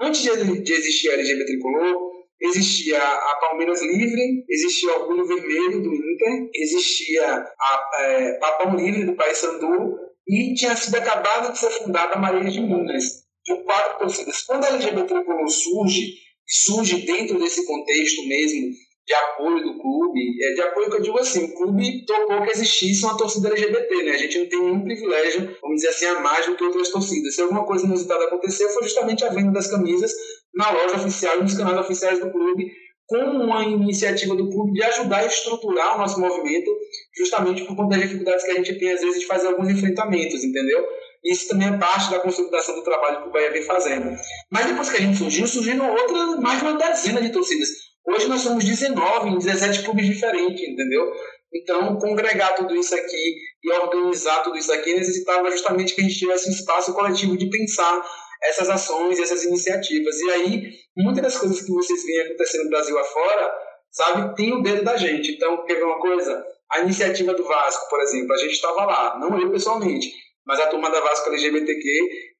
antes 0.00 0.22
de, 0.22 0.60
de 0.62 0.72
existir 0.72 1.10
a 1.10 1.14
LGBT 1.14 1.46
Tricolor, 1.46 2.05
existia 2.40 2.98
a 2.98 3.36
Palmeiras 3.40 3.80
Livre, 3.82 4.44
existia 4.48 4.90
o 4.90 5.00
Orgulho 5.00 5.26
Vermelho 5.26 5.82
do 5.82 5.94
Inter, 5.94 6.50
existia 6.54 7.44
a 7.44 7.90
é, 8.00 8.32
Papão 8.38 8.76
Livre 8.76 9.04
do 9.04 9.16
Paysandu 9.16 9.96
e 10.28 10.54
tinha 10.54 10.74
sido 10.76 10.96
acabada 10.96 11.52
de 11.52 11.58
ser 11.58 11.70
fundada 11.70 12.14
a 12.14 12.18
Maria 12.18 12.50
de 12.50 12.60
Minas, 12.60 13.04
de 13.44 13.54
quatro 13.64 13.98
torcidas. 14.00 14.42
Quando 14.42 14.64
a 14.64 14.68
LGBT 14.68 15.04
Tricolor 15.04 15.48
surge, 15.48 16.14
e 16.48 16.54
surge 16.54 17.06
dentro 17.06 17.38
desse 17.38 17.64
contexto 17.66 18.26
mesmo 18.26 18.70
de 19.06 19.14
apoio 19.14 19.62
do 19.62 19.78
clube, 19.78 20.44
é 20.44 20.54
de 20.54 20.62
apoio 20.62 20.90
que 20.90 20.96
eu 20.96 21.02
digo 21.02 21.18
assim, 21.18 21.44
o 21.44 21.54
clube 21.54 22.04
topou 22.04 22.42
que 22.42 22.50
existisse 22.50 23.04
uma 23.04 23.16
torcida 23.16 23.50
LGBT, 23.50 24.02
né? 24.02 24.10
A 24.10 24.16
gente 24.16 24.38
não 24.40 24.48
tem 24.48 24.60
nenhum 24.60 24.82
privilégio, 24.82 25.56
vamos 25.62 25.76
dizer 25.76 25.88
assim, 25.88 26.06
a 26.06 26.18
mais 26.18 26.46
do 26.46 26.56
que 26.56 26.64
outras 26.64 26.90
torcidas. 26.90 27.36
Se 27.36 27.40
alguma 27.40 27.64
coisa 27.64 27.86
inusitada 27.86 28.24
aconteceu, 28.24 28.68
foi 28.70 28.82
justamente 28.82 29.24
a 29.24 29.28
venda 29.28 29.52
das 29.52 29.70
camisas 29.70 30.12
na 30.56 30.70
loja 30.70 30.96
oficial 30.96 31.38
e 31.38 31.42
nos 31.42 31.56
canais 31.56 31.78
oficiais 31.78 32.18
do 32.18 32.30
clube, 32.30 32.72
com 33.06 33.18
uma 33.18 33.62
iniciativa 33.62 34.34
do 34.34 34.50
clube 34.50 34.72
de 34.72 34.82
ajudar 34.82 35.18
a 35.18 35.26
estruturar 35.26 35.94
o 35.94 35.98
nosso 35.98 36.18
movimento, 36.20 36.70
justamente 37.16 37.64
por 37.64 37.76
conta 37.76 37.96
das 37.96 38.00
dificuldades 38.00 38.44
que 38.44 38.50
a 38.50 38.54
gente 38.54 38.78
tem, 38.78 38.92
às 38.92 39.00
vezes, 39.00 39.20
de 39.20 39.26
fazer 39.26 39.46
alguns 39.48 39.68
enfrentamentos, 39.68 40.42
entendeu? 40.42 40.84
Isso 41.24 41.48
também 41.48 41.68
é 41.68 41.78
parte 41.78 42.10
da 42.10 42.18
consolidação 42.18 42.74
do 42.74 42.82
trabalho 42.82 43.22
que 43.22 43.28
o 43.28 43.32
Bahia 43.32 43.52
vem 43.52 43.62
fazendo. 43.62 44.16
Mas 44.50 44.66
depois 44.66 44.90
que 44.90 44.96
a 44.96 45.00
gente 45.00 45.18
surgiu, 45.18 45.46
surgiram 45.46 45.90
outras, 45.90 46.38
mais 46.40 46.58
de 46.58 46.64
uma 46.64 46.78
dezena 46.78 47.20
de 47.20 47.30
torcidas. 47.30 47.68
Hoje 48.06 48.28
nós 48.28 48.40
somos 48.40 48.64
19 48.64 49.30
em 49.30 49.38
17 49.38 49.82
clubes 49.82 50.06
diferentes, 50.06 50.62
entendeu? 50.62 51.12
Então, 51.52 51.96
congregar 51.98 52.54
tudo 52.54 52.74
isso 52.76 52.94
aqui 52.94 53.34
e 53.64 53.72
organizar 53.72 54.42
tudo 54.42 54.56
isso 54.56 54.72
aqui 54.72 54.94
necessitava 54.94 55.50
justamente 55.50 55.94
que 55.94 56.00
a 56.00 56.04
gente 56.04 56.18
tivesse 56.18 56.48
um 56.48 56.52
espaço 56.52 56.92
coletivo 56.92 57.36
de 57.36 57.48
pensar 57.48 58.04
essas 58.42 58.68
ações, 58.68 59.18
essas 59.18 59.44
iniciativas. 59.44 60.18
E 60.20 60.30
aí, 60.30 60.72
muitas 60.96 61.22
das 61.22 61.38
coisas 61.38 61.62
que 61.62 61.72
vocês 61.72 62.04
veem 62.04 62.20
acontecendo 62.20 62.64
no 62.64 62.70
Brasil 62.70 62.98
afora, 62.98 63.54
sabe, 63.90 64.36
tem 64.36 64.52
o 64.52 64.62
dedo 64.62 64.84
da 64.84 64.96
gente. 64.96 65.32
Então, 65.32 65.64
quer 65.64 65.76
ver 65.76 65.84
uma 65.84 65.98
coisa? 65.98 66.44
A 66.72 66.80
iniciativa 66.80 67.32
do 67.34 67.44
Vasco, 67.44 67.88
por 67.88 68.00
exemplo, 68.00 68.32
a 68.32 68.36
gente 68.36 68.52
estava 68.52 68.84
lá, 68.84 69.18
não 69.18 69.40
eu 69.40 69.50
pessoalmente, 69.50 70.12
mas 70.44 70.60
a 70.60 70.66
turma 70.66 70.90
da 70.90 71.00
Vasco 71.00 71.28
LGBTQ, 71.28 71.82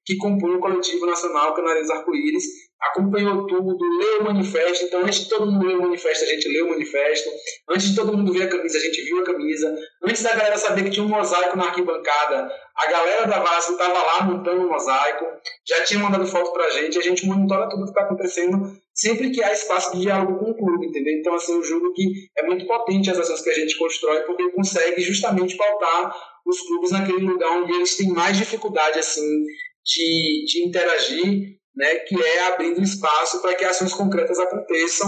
que 0.05 0.17
compõe 0.17 0.55
o 0.55 0.59
coletivo 0.59 1.05
nacional 1.05 1.53
Canarinhos 1.53 1.89
Arco-Íris, 1.89 2.43
acompanhou 2.81 3.47
tudo, 3.47 3.77
leu 3.97 4.21
o 4.21 4.23
manifesto. 4.25 4.85
Então, 4.85 5.01
antes 5.01 5.21
de 5.21 5.29
todo 5.29 5.51
mundo 5.51 5.65
ler 5.65 5.77
o 5.77 5.81
manifesto, 5.81 6.25
a 6.25 6.27
gente 6.27 6.47
leu 6.49 6.67
o 6.67 6.69
manifesto. 6.69 7.29
Antes 7.69 7.89
de 7.89 7.95
todo 7.95 8.15
mundo 8.15 8.33
ver 8.33 8.43
a 8.43 8.49
camisa, 8.49 8.77
a 8.77 8.81
gente 8.81 9.01
viu 9.03 9.19
a 9.19 9.23
camisa. 9.23 9.75
Antes 10.03 10.23
da 10.23 10.35
galera 10.35 10.57
saber 10.57 10.83
que 10.83 10.91
tinha 10.91 11.05
um 11.05 11.09
mosaico 11.09 11.57
na 11.57 11.65
arquibancada, 11.65 12.51
a 12.75 12.91
galera 12.91 13.25
da 13.25 13.39
Vasco 13.39 13.71
estava 13.71 13.99
lá 13.99 14.23
montando 14.23 14.61
o 14.61 14.65
um 14.65 14.69
mosaico, 14.69 15.25
já 15.67 15.83
tinha 15.83 15.99
mandado 15.99 16.27
foto 16.27 16.53
pra 16.53 16.69
gente, 16.69 16.95
e 16.95 16.99
a 16.99 17.03
gente 17.03 17.25
monitora 17.25 17.69
tudo 17.69 17.83
que 17.83 17.89
está 17.89 18.03
acontecendo 18.03 18.77
sempre 18.93 19.29
que 19.29 19.43
há 19.43 19.53
espaço 19.53 19.93
de 19.93 20.01
diálogo 20.01 20.39
com 20.39 20.51
o 20.51 20.57
clube, 20.57 20.87
entendeu? 20.87 21.13
Então, 21.19 21.35
assim, 21.35 21.53
eu 21.53 21.63
julgo 21.63 21.93
que 21.93 22.03
é 22.37 22.43
muito 22.43 22.65
potente 22.65 23.09
as 23.11 23.19
ações 23.19 23.41
que 23.41 23.49
a 23.49 23.53
gente 23.53 23.77
constrói, 23.77 24.23
porque 24.23 24.51
consegue 24.51 25.01
justamente 25.01 25.55
pautar 25.55 26.15
os 26.45 26.61
clubes 26.61 26.91
naquele 26.91 27.19
lugar 27.19 27.61
onde 27.61 27.73
eles 27.73 27.95
têm 27.95 28.09
mais 28.09 28.37
dificuldade, 28.37 28.97
assim, 28.99 29.45
de, 29.85 30.45
de 30.47 30.67
interagir, 30.67 31.56
né, 31.77 31.95
que 31.99 32.15
é 32.21 32.47
abrindo 32.47 32.81
espaço 32.81 33.41
para 33.41 33.55
que 33.55 33.63
ações 33.63 33.93
concretas 33.93 34.39
aconteçam, 34.39 35.07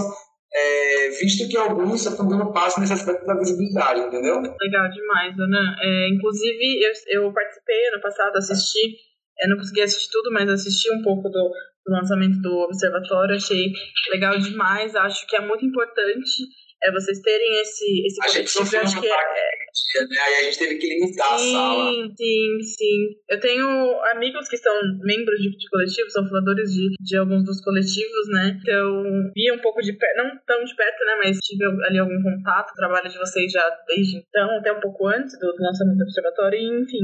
é, 0.52 1.08
visto 1.10 1.48
que 1.48 1.56
alguns 1.56 2.06
estão 2.06 2.26
dando 2.28 2.52
passo 2.52 2.80
nesse 2.80 2.92
aspecto 2.92 3.26
da 3.26 3.34
visibilidade, 3.34 4.00
entendeu? 4.00 4.40
Legal 4.40 4.90
demais, 4.90 5.38
Ana. 5.38 5.76
É, 5.80 6.08
inclusive, 6.08 6.80
eu, 6.82 7.22
eu 7.22 7.32
participei 7.32 7.88
ano 7.88 8.00
passado, 8.00 8.36
assisti, 8.36 8.96
é, 9.40 9.48
não 9.48 9.56
consegui 9.56 9.82
assistir 9.82 10.10
tudo, 10.10 10.32
mas 10.32 10.48
assisti 10.48 10.92
um 10.92 11.02
pouco 11.02 11.28
do, 11.28 11.50
do 11.86 11.92
lançamento 11.92 12.40
do 12.40 12.52
Observatório, 12.58 13.36
achei 13.36 13.72
legal 14.12 14.38
demais, 14.38 14.94
acho 14.94 15.26
que 15.26 15.36
é 15.36 15.40
muito 15.40 15.64
importante 15.64 16.46
é 16.82 16.92
vocês 16.92 17.20
terem 17.20 17.60
esse, 17.60 18.06
esse 18.06 18.24
a 18.24 18.28
gente 18.28 18.50
sofreu 18.50 18.80
acho 18.82 19.00
que 19.00 19.06
é, 19.06 19.10
dia, 19.10 20.06
né? 20.08 20.16
Aí 20.18 20.34
a 20.34 20.42
gente 20.44 20.58
teve 20.58 20.76
que 20.76 20.88
limitar 20.88 21.38
sim, 21.38 21.56
a 21.56 21.58
sala. 21.58 21.90
Sim, 22.16 22.60
sim. 22.62 22.98
Eu 23.28 23.40
tenho 23.40 23.66
amigos 24.12 24.48
que 24.48 24.56
são 24.56 24.74
membros 25.02 25.38
de, 25.40 25.50
de 25.56 25.68
coletivos, 25.68 26.12
são 26.12 26.26
fundadores 26.26 26.70
de, 26.72 26.88
de 27.00 27.16
alguns 27.16 27.44
dos 27.44 27.60
coletivos, 27.62 28.28
né? 28.32 28.58
Então, 28.60 29.04
vi 29.34 29.52
um 29.52 29.60
pouco 29.60 29.80
de 29.80 29.92
perto, 29.92 30.16
não 30.16 30.38
tão 30.46 30.64
de 30.64 30.74
perto, 30.74 31.04
né? 31.04 31.14
Mas 31.18 31.38
tive 31.38 31.64
ali 31.86 31.98
algum 31.98 32.22
contato, 32.22 32.74
trabalho 32.74 33.08
de 33.08 33.18
vocês 33.18 33.52
já 33.52 33.68
desde 33.86 34.18
então, 34.18 34.58
até 34.58 34.72
um 34.72 34.80
pouco 34.80 35.06
antes 35.06 35.38
do, 35.38 35.52
do 35.52 35.62
lançamento 35.62 35.98
do 35.98 36.04
observatório. 36.04 36.58
E, 36.58 36.82
enfim, 36.82 37.00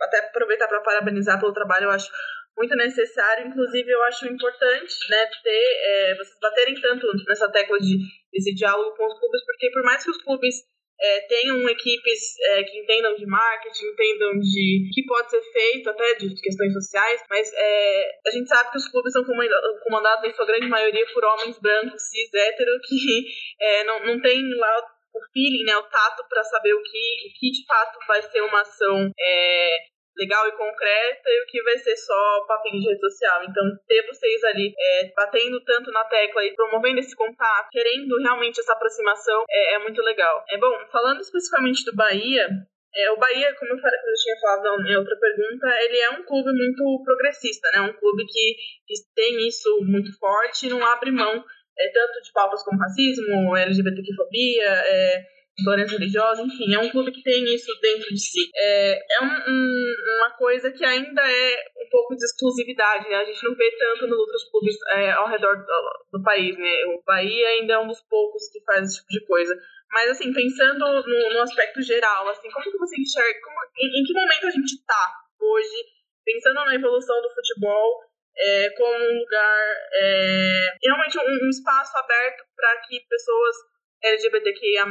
até 0.00 0.18
aproveitar 0.18 0.68
para 0.68 0.80
parabenizar 0.80 1.38
pelo 1.38 1.52
trabalho, 1.52 1.84
eu 1.84 1.90
acho 1.90 2.10
muito 2.56 2.76
necessário, 2.76 3.46
inclusive 3.46 3.90
eu 3.90 4.02
acho 4.04 4.26
importante, 4.26 4.94
né, 5.08 5.26
ter, 5.42 5.64
é, 5.82 6.14
vocês 6.14 6.36
baterem 6.42 6.74
tanto 6.78 7.06
nessa 7.26 7.50
tecla 7.50 7.78
de 7.78 7.96
esse 8.32 8.54
diálogo 8.54 8.96
com 8.96 9.06
os 9.06 9.18
clubes, 9.18 9.44
porque 9.44 9.70
por 9.70 9.82
mais 9.82 10.04
que 10.04 10.10
os 10.10 10.22
clubes 10.22 10.54
é, 11.00 11.20
tenham 11.22 11.68
equipes 11.68 12.38
é, 12.40 12.62
que 12.62 12.78
entendam 12.78 13.14
de 13.14 13.26
marketing, 13.26 13.86
entendam 13.86 14.38
de 14.38 14.90
que 14.92 15.02
pode 15.06 15.30
ser 15.30 15.40
feito, 15.40 15.88
até 15.88 16.14
de 16.14 16.34
questões 16.34 16.72
sociais, 16.74 17.22
mas 17.28 17.50
é, 17.54 18.10
a 18.26 18.30
gente 18.30 18.48
sabe 18.48 18.70
que 18.70 18.76
os 18.76 18.88
clubes 18.88 19.12
são 19.12 19.24
comandados, 19.24 20.28
em 20.28 20.34
sua 20.34 20.46
grande 20.46 20.68
maioria, 20.68 21.06
por 21.14 21.24
homens 21.24 21.58
brancos, 21.58 22.02
cis, 22.02 22.32
hétero, 22.34 22.72
que 22.86 23.24
é, 23.60 23.84
não, 23.84 24.04
não 24.04 24.20
tem 24.20 24.42
lá 24.56 24.82
o 25.14 25.20
feeling, 25.32 25.64
né, 25.64 25.76
o 25.76 25.88
tato 25.88 26.24
para 26.28 26.44
saber 26.44 26.74
o 26.74 26.82
que, 26.82 27.28
o 27.28 27.32
que 27.38 27.50
de 27.50 27.66
fato 27.66 27.98
vai 28.06 28.22
ser 28.22 28.42
uma 28.42 28.60
ação 28.60 29.10
é, 29.18 29.76
legal 30.16 30.46
e 30.48 30.52
concreta 30.52 31.28
e 31.28 31.42
o 31.42 31.46
que 31.46 31.62
vai 31.62 31.78
ser 31.78 31.96
só 31.96 32.44
papinho 32.46 32.80
de 32.80 32.88
rede 32.88 33.00
social. 33.00 33.44
Então, 33.44 33.64
ter 33.86 34.06
vocês 34.06 34.44
ali 34.44 34.72
é, 34.78 35.12
batendo 35.14 35.60
tanto 35.64 35.90
na 35.90 36.04
tecla 36.04 36.44
e 36.44 36.54
promovendo 36.54 37.00
esse 37.00 37.14
contato, 37.14 37.68
querendo 37.70 38.18
realmente 38.18 38.60
essa 38.60 38.72
aproximação, 38.72 39.44
é, 39.48 39.74
é 39.74 39.78
muito 39.78 40.02
legal. 40.02 40.44
É 40.50 40.58
bom, 40.58 40.74
falando 40.90 41.20
especificamente 41.20 41.84
do 41.84 41.94
Bahia, 41.94 42.48
é, 42.94 43.10
o 43.12 43.16
Bahia, 43.16 43.54
como 43.54 43.72
eu, 43.72 43.78
falei, 43.78 43.98
eu 44.04 44.14
tinha 44.14 44.36
falado 44.40 44.82
em 44.82 44.96
outra 44.96 45.16
pergunta, 45.16 45.66
ele 45.82 45.98
é 45.98 46.10
um 46.10 46.24
clube 46.24 46.50
muito 46.52 47.02
progressista, 47.04 47.70
né? 47.72 47.82
Um 47.82 47.92
clube 47.92 48.24
que, 48.26 48.54
que 48.86 48.94
tem 49.14 49.46
isso 49.46 49.84
muito 49.84 50.10
forte 50.18 50.68
não 50.68 50.84
abre 50.84 51.12
mão 51.12 51.44
é, 51.78 51.88
tanto 51.92 52.20
de 52.22 52.32
pautas 52.32 52.62
como 52.64 52.80
racismo, 52.80 53.56
LGBTfobia, 53.56 54.66
é, 54.66 55.24
intolerância 55.58 55.98
religiosa, 55.98 56.42
enfim, 56.42 56.74
é 56.74 56.78
um 56.78 56.90
clube 56.90 57.12
que 57.12 57.22
tem 57.22 57.44
isso 57.54 57.70
dentro 57.80 58.08
de 58.08 58.20
si. 58.20 58.50
É, 58.54 58.92
é 58.92 59.22
um, 59.22 59.26
um, 59.26 59.94
uma 60.18 60.30
coisa 60.36 60.70
que 60.70 60.84
ainda 60.84 61.22
é 61.22 61.56
um 61.76 61.88
pouco 61.90 62.14
de 62.16 62.24
exclusividade, 62.24 63.08
né? 63.08 63.16
A 63.16 63.24
gente 63.24 63.44
não 63.44 63.54
vê 63.54 63.70
tanto 63.78 64.06
nos 64.06 64.18
outros 64.18 64.50
clubes 64.50 64.76
é, 64.92 65.10
ao 65.12 65.28
redor 65.28 65.56
do, 65.56 66.18
do, 66.18 66.22
país, 66.22 66.56
né? 66.56 66.84
O 66.86 67.02
Bahia 67.04 67.48
ainda 67.48 67.74
é 67.74 67.78
um 67.78 67.88
dos 67.88 68.00
poucos 68.08 68.48
que 68.50 68.62
faz 68.64 68.86
esse 68.86 69.00
tipo 69.00 69.08
de 69.10 69.26
coisa. 69.26 69.56
Mas, 69.92 70.10
assim, 70.10 70.32
pensando 70.32 70.78
no, 70.78 71.32
no 71.34 71.40
aspecto 71.40 71.82
geral, 71.82 72.28
assim, 72.28 72.48
como 72.50 72.70
que 72.70 72.78
você 72.78 73.00
enxerga, 73.00 73.40
como, 73.42 73.56
em, 73.78 74.00
em, 74.00 74.04
que 74.04 74.12
momento 74.12 74.46
a 74.46 74.50
gente 74.50 74.72
está 74.74 75.12
hoje, 75.40 75.84
pensando 76.24 76.64
na 76.64 76.74
evolução 76.74 77.20
do 77.20 77.30
futebol, 77.34 78.00
é, 78.38 78.70
como 78.70 78.94
um 78.94 79.18
lugar, 79.18 79.76
é, 79.92 80.76
realmente 80.82 81.18
um, 81.18 81.46
um 81.46 81.50
espaço 81.50 81.96
aberto 81.98 82.44
para 82.54 82.80
que 82.82 83.00
pessoas 83.08 83.56
LGBTQIA+, 84.02 84.86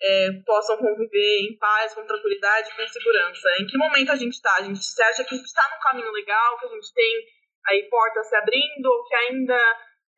é, 0.00 0.28
possam 0.46 0.76
conviver 0.78 1.40
em 1.42 1.58
paz, 1.58 1.94
com 1.94 2.06
tranquilidade, 2.06 2.70
com 2.76 2.86
segurança. 2.88 3.48
Em 3.60 3.66
que 3.66 3.76
momento 3.78 4.12
a 4.12 4.16
gente 4.16 4.34
está? 4.34 4.56
A 4.56 4.62
gente 4.62 4.78
você 4.78 5.02
acha 5.02 5.24
que 5.24 5.34
a 5.34 5.36
gente 5.36 5.46
está 5.46 5.62
num 5.70 5.82
caminho 5.82 6.12
legal, 6.12 6.58
que 6.58 6.66
a 6.66 6.70
gente 6.70 6.92
tem 6.94 7.12
aí 7.68 7.82
portas 7.90 8.28
se 8.28 8.36
abrindo, 8.36 8.86
ou 8.86 9.04
que 9.04 9.14
ainda 9.14 9.58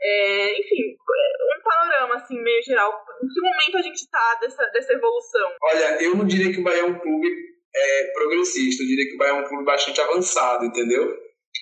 É, 0.03 0.59
enfim, 0.59 0.97
um 0.97 1.63
panorama 1.63 2.15
assim, 2.15 2.41
meio 2.41 2.63
geral. 2.63 2.91
Em 3.23 3.29
que 3.29 3.41
momento 3.43 3.77
a 3.77 3.83
gente 3.83 3.97
está 3.97 4.39
dessa, 4.41 4.65
dessa 4.73 4.95
evolução? 4.95 5.53
Olha, 5.63 6.03
eu 6.03 6.17
não 6.17 6.27
diria 6.27 6.51
que 6.51 6.61
o 6.61 6.63
Bahia 6.63 6.81
é 6.81 6.85
um 6.85 6.99
clube 6.99 7.29
é, 7.75 8.13
progressista, 8.15 8.83
eu 8.83 8.87
diria 8.87 9.05
que 9.11 9.15
o 9.15 9.19
Bahia 9.19 9.33
é 9.33 9.41
um 9.43 9.49
clube 9.49 9.65
bastante 9.65 10.01
avançado, 10.01 10.65
entendeu? 10.65 11.15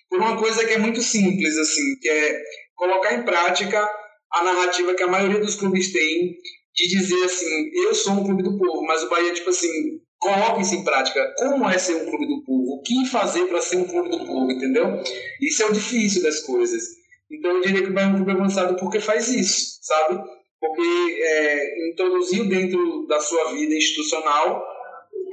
Por 0.09 0.20
uma 0.20 0.38
coisa 0.38 0.64
que 0.64 0.74
é 0.74 0.78
muito 0.78 1.02
simples, 1.02 1.59
assim, 1.59 1.98
que 2.00 2.09
é 2.09 2.40
colocar 2.76 3.12
em 3.12 3.24
prática 3.24 3.85
a 4.33 4.44
narrativa 4.44 4.94
que 4.94 5.02
a 5.02 5.09
maioria 5.09 5.40
dos 5.40 5.57
clubes 5.57 5.92
tem 5.92 6.37
de 6.79 6.88
dizer 6.88 7.25
assim, 7.25 7.71
eu 7.75 7.93
sou 7.93 8.12
um 8.12 8.25
clube 8.25 8.43
do 8.43 8.57
povo, 8.57 8.87
mas 8.87 9.03
o 9.03 9.09
Bahia, 9.09 9.35
tipo 9.35 9.51
assim, 9.51 10.01
coloque 10.19 10.62
isso 10.62 10.77
em 10.77 10.85
prática. 10.85 11.21
Como 11.37 11.69
é 11.69 11.77
ser 11.77 11.97
um 11.97 12.07
clube 12.09 12.27
do 12.29 12.45
povo? 12.45 12.75
O 12.75 12.83
que 12.83 13.05
fazer 13.07 13.47
para 13.47 13.61
ser 13.61 13.79
um 13.79 13.85
clube 13.85 14.11
do 14.11 14.25
povo, 14.25 14.51
entendeu? 14.53 15.03
Isso 15.41 15.62
é 15.64 15.67
o 15.67 15.73
difícil 15.73 16.23
das 16.23 16.41
coisas. 16.41 16.85
Então 17.31 17.51
eu 17.51 17.61
diria 17.62 17.83
que 17.83 17.91
o 17.91 17.93
Bahia 17.93 18.09
é 18.09 18.11
um 18.11 18.17
clube 18.17 18.31
avançado 18.31 18.77
porque 18.77 19.01
faz 19.01 19.29
isso, 19.29 19.79
sabe? 19.83 20.23
Porque 20.61 21.21
é, 21.21 21.91
introduziu 21.91 22.49
dentro 22.49 23.07
da 23.09 23.19
sua 23.19 23.53
vida 23.53 23.75
institucional 23.75 24.64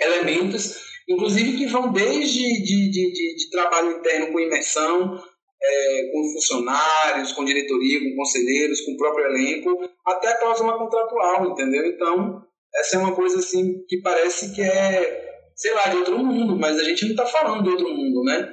elementos, 0.02 0.76
inclusive 1.08 1.58
que 1.58 1.68
vão 1.68 1.92
desde 1.92 2.42
de, 2.42 2.92
de, 2.92 3.14
de, 3.14 3.36
de 3.36 3.50
trabalho 3.52 3.98
interno 3.98 4.32
com 4.32 4.40
imersão, 4.40 5.22
é, 5.68 6.12
com 6.12 6.34
funcionários, 6.34 7.32
com 7.32 7.46
diretoria, 7.46 8.00
com 8.00 8.16
conselheiros, 8.16 8.82
com 8.82 8.92
o 8.92 8.98
próprio 8.98 9.26
elenco, 9.26 9.90
até 10.06 10.30
a 10.30 10.38
cláusula 10.38 10.78
contratual, 10.78 11.52
entendeu? 11.52 11.86
Então, 11.86 12.42
essa 12.76 12.98
é 12.98 13.00
uma 13.00 13.16
coisa 13.16 13.40
assim 13.40 13.84
que 13.88 14.02
parece 14.02 14.54
que 14.54 14.62
é, 14.62 15.42
sei 15.56 15.74
lá, 15.74 15.84
de 15.90 15.98
outro 15.98 16.18
mundo, 16.18 16.58
mas 16.58 16.80
a 16.80 16.84
gente 16.84 17.04
não 17.06 17.12
está 17.12 17.26
falando 17.26 17.64
de 17.64 17.70
outro 17.70 17.90
mundo, 17.90 18.24
né? 18.24 18.48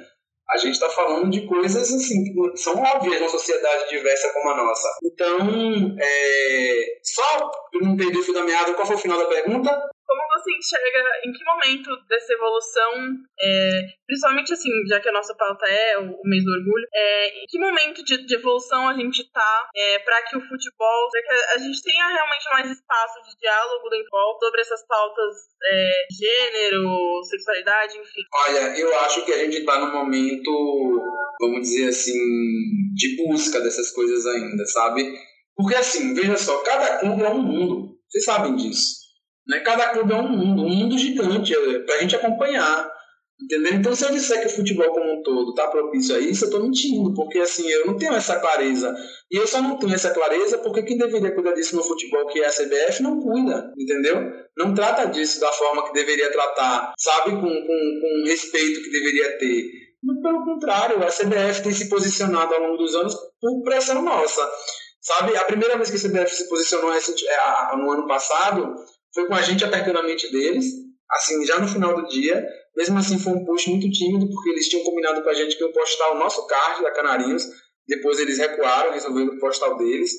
A 0.49 0.57
gente 0.57 0.73
está 0.73 0.89
falando 0.89 1.31
de 1.31 1.47
coisas 1.47 1.93
assim 1.93 2.23
que 2.23 2.57
são 2.57 2.75
óbvias 2.75 3.19
numa 3.19 3.29
sociedade 3.29 3.89
diversa 3.89 4.31
como 4.33 4.49
a 4.49 4.57
nossa. 4.57 4.87
Então, 5.03 5.95
é... 5.99 6.85
só 7.01 7.49
para 7.71 7.81
não 7.81 7.95
perder 7.95 8.19
o 8.19 8.23
fio 8.23 8.33
da 8.33 8.43
meada, 8.43 8.73
qual 8.73 8.85
foi 8.85 8.95
o 8.95 8.99
final 8.99 9.17
da 9.17 9.25
pergunta? 9.25 9.92
Como 10.05 10.21
você 10.35 10.51
enxerga, 10.51 11.03
em 11.25 11.31
que 11.31 11.43
momento 11.45 11.89
dessa 12.07 12.33
evolução, 12.33 12.91
é, 13.39 13.81
principalmente 14.05 14.53
assim, 14.53 14.69
já 14.87 14.99
que 14.99 15.09
a 15.09 15.13
nossa 15.13 15.33
pauta 15.35 15.65
é 15.65 15.97
o, 15.97 16.19
mês 16.25 16.43
do 16.43 16.51
orgulho, 16.51 16.87
é, 16.93 17.43
em 17.43 17.45
que 17.47 17.59
momento 17.59 18.03
de, 18.03 18.25
de 18.25 18.35
evolução 18.35 18.89
a 18.89 18.93
gente 18.93 19.21
está 19.21 19.69
é, 19.75 19.99
para 19.99 20.21
que 20.23 20.37
o 20.37 20.41
futebol, 20.41 21.09
para 21.09 21.21
que 21.21 21.43
a, 21.55 21.57
gente 21.57 21.81
tenha 21.81 22.07
realmente 22.07 22.45
mais 22.53 22.69
espaço 22.69 23.21
de 23.23 23.37
diálogo 23.39 23.89
do 23.89 23.95
futebol 23.95 24.37
sobre 24.39 24.61
essas 24.61 24.85
pautas 24.87 25.35
é, 25.65 25.91
gênero, 26.11 27.23
sexualidade, 27.23 27.97
enfim? 27.97 28.21
Olha, 28.47 28.77
eu 28.77 28.99
acho 28.99 29.25
que 29.25 29.33
a 29.33 29.37
gente 29.37 29.57
está 29.57 29.79
num 29.79 29.93
momento, 29.93 30.51
vamos 31.39 31.61
dizer 31.61 31.89
assim, 31.89 32.19
de 32.93 33.15
busca 33.17 33.59
dessas 33.61 33.91
coisas 33.91 34.25
ainda, 34.27 34.65
sabe? 34.65 35.13
Porque 35.55 35.75
assim, 35.75 36.13
veja 36.13 36.37
só, 36.37 36.61
cada 36.63 36.99
clube 36.99 37.23
é 37.23 37.29
um 37.29 37.41
mundo. 37.41 37.97
Vocês 38.09 38.25
sabem 38.25 38.55
disso. 38.55 39.02
Né? 39.47 39.59
Cada 39.59 39.89
clube 39.89 40.13
é 40.13 40.15
um 40.15 40.29
mundo, 40.29 40.63
um 40.63 40.69
mundo 40.69 40.97
gigante 40.97 41.53
é, 41.53 41.79
para 41.79 41.95
a 41.95 41.99
gente 41.99 42.15
acompanhar. 42.15 42.91
Entendeu? 43.41 43.73
Então, 43.73 43.95
se 43.95 44.05
eu 44.05 44.11
disser 44.11 44.39
que 44.39 44.47
o 44.47 44.55
futebol 44.55 44.93
como 44.93 45.19
um 45.19 45.23
todo 45.23 45.49
está 45.49 45.67
propício 45.67 46.15
a 46.15 46.19
isso, 46.19 46.45
eu 46.45 46.49
estou 46.49 46.63
mentindo, 46.63 47.13
porque 47.13 47.39
assim, 47.39 47.67
eu 47.67 47.87
não 47.87 47.97
tenho 47.97 48.13
essa 48.13 48.39
clareza. 48.39 48.95
E 49.29 49.35
eu 49.35 49.45
só 49.45 49.61
não 49.61 49.77
tenho 49.77 49.93
essa 49.93 50.13
clareza 50.13 50.59
porque 50.59 50.83
quem 50.83 50.97
deveria 50.97 51.33
cuidar 51.33 51.53
disso 51.53 51.75
no 51.75 51.83
futebol, 51.83 52.27
que 52.27 52.41
é 52.41 52.45
a 52.45 52.51
CBF, 52.51 53.01
não 53.01 53.19
cuida, 53.19 53.73
entendeu? 53.77 54.31
Não 54.55 54.73
trata 54.73 55.07
disso 55.07 55.41
da 55.41 55.51
forma 55.51 55.85
que 55.85 55.93
deveria 55.93 56.31
tratar, 56.31 56.93
sabe? 56.97 57.31
Com, 57.31 57.41
com, 57.41 57.99
com 58.01 58.21
o 58.21 58.25
respeito 58.25 58.81
que 58.81 58.91
deveria 58.91 59.37
ter. 59.37 59.83
Pelo 60.21 60.45
contrário, 60.45 61.03
a 61.03 61.07
CBF 61.07 61.63
tem 61.63 61.71
se 61.71 61.89
posicionado 61.89 62.53
ao 62.53 62.61
longo 62.61 62.77
dos 62.77 62.95
anos 62.95 63.15
por 63.41 63.63
pressão 63.63 64.01
nossa. 64.01 64.49
Sabe, 65.01 65.35
a 65.35 65.43
primeira 65.43 65.75
vez 65.75 65.89
que 65.89 65.97
a 65.97 65.99
CBF 65.99 66.33
se 66.33 66.47
posicionou 66.47 66.93
é, 66.93 67.75
no 67.75 67.91
ano 67.91 68.07
passado 68.07 68.73
foi 69.13 69.27
com 69.27 69.35
a 69.35 69.41
gente 69.41 69.63
apertando 69.63 69.97
a 69.97 70.03
mente 70.03 70.31
deles, 70.31 70.65
assim, 71.11 71.45
já 71.45 71.59
no 71.59 71.67
final 71.67 71.95
do 71.95 72.07
dia. 72.07 72.45
Mesmo 72.75 72.97
assim, 72.97 73.19
foi 73.19 73.33
um 73.33 73.45
post 73.45 73.69
muito 73.69 73.89
tímido, 73.91 74.27
porque 74.29 74.49
eles 74.49 74.67
tinham 74.67 74.83
combinado 74.83 75.21
com 75.23 75.29
a 75.29 75.33
gente 75.33 75.55
que 75.55 75.63
iam 75.63 75.71
postar 75.71 76.11
o 76.11 76.17
nosso 76.17 76.45
card 76.47 76.81
da 76.81 76.91
Canarinhos. 76.91 77.47
Depois 77.87 78.19
eles 78.19 78.39
recuaram, 78.39 78.91
resolveram 78.91 79.37
postar 79.37 79.69
o 79.69 79.77
deles, 79.77 80.11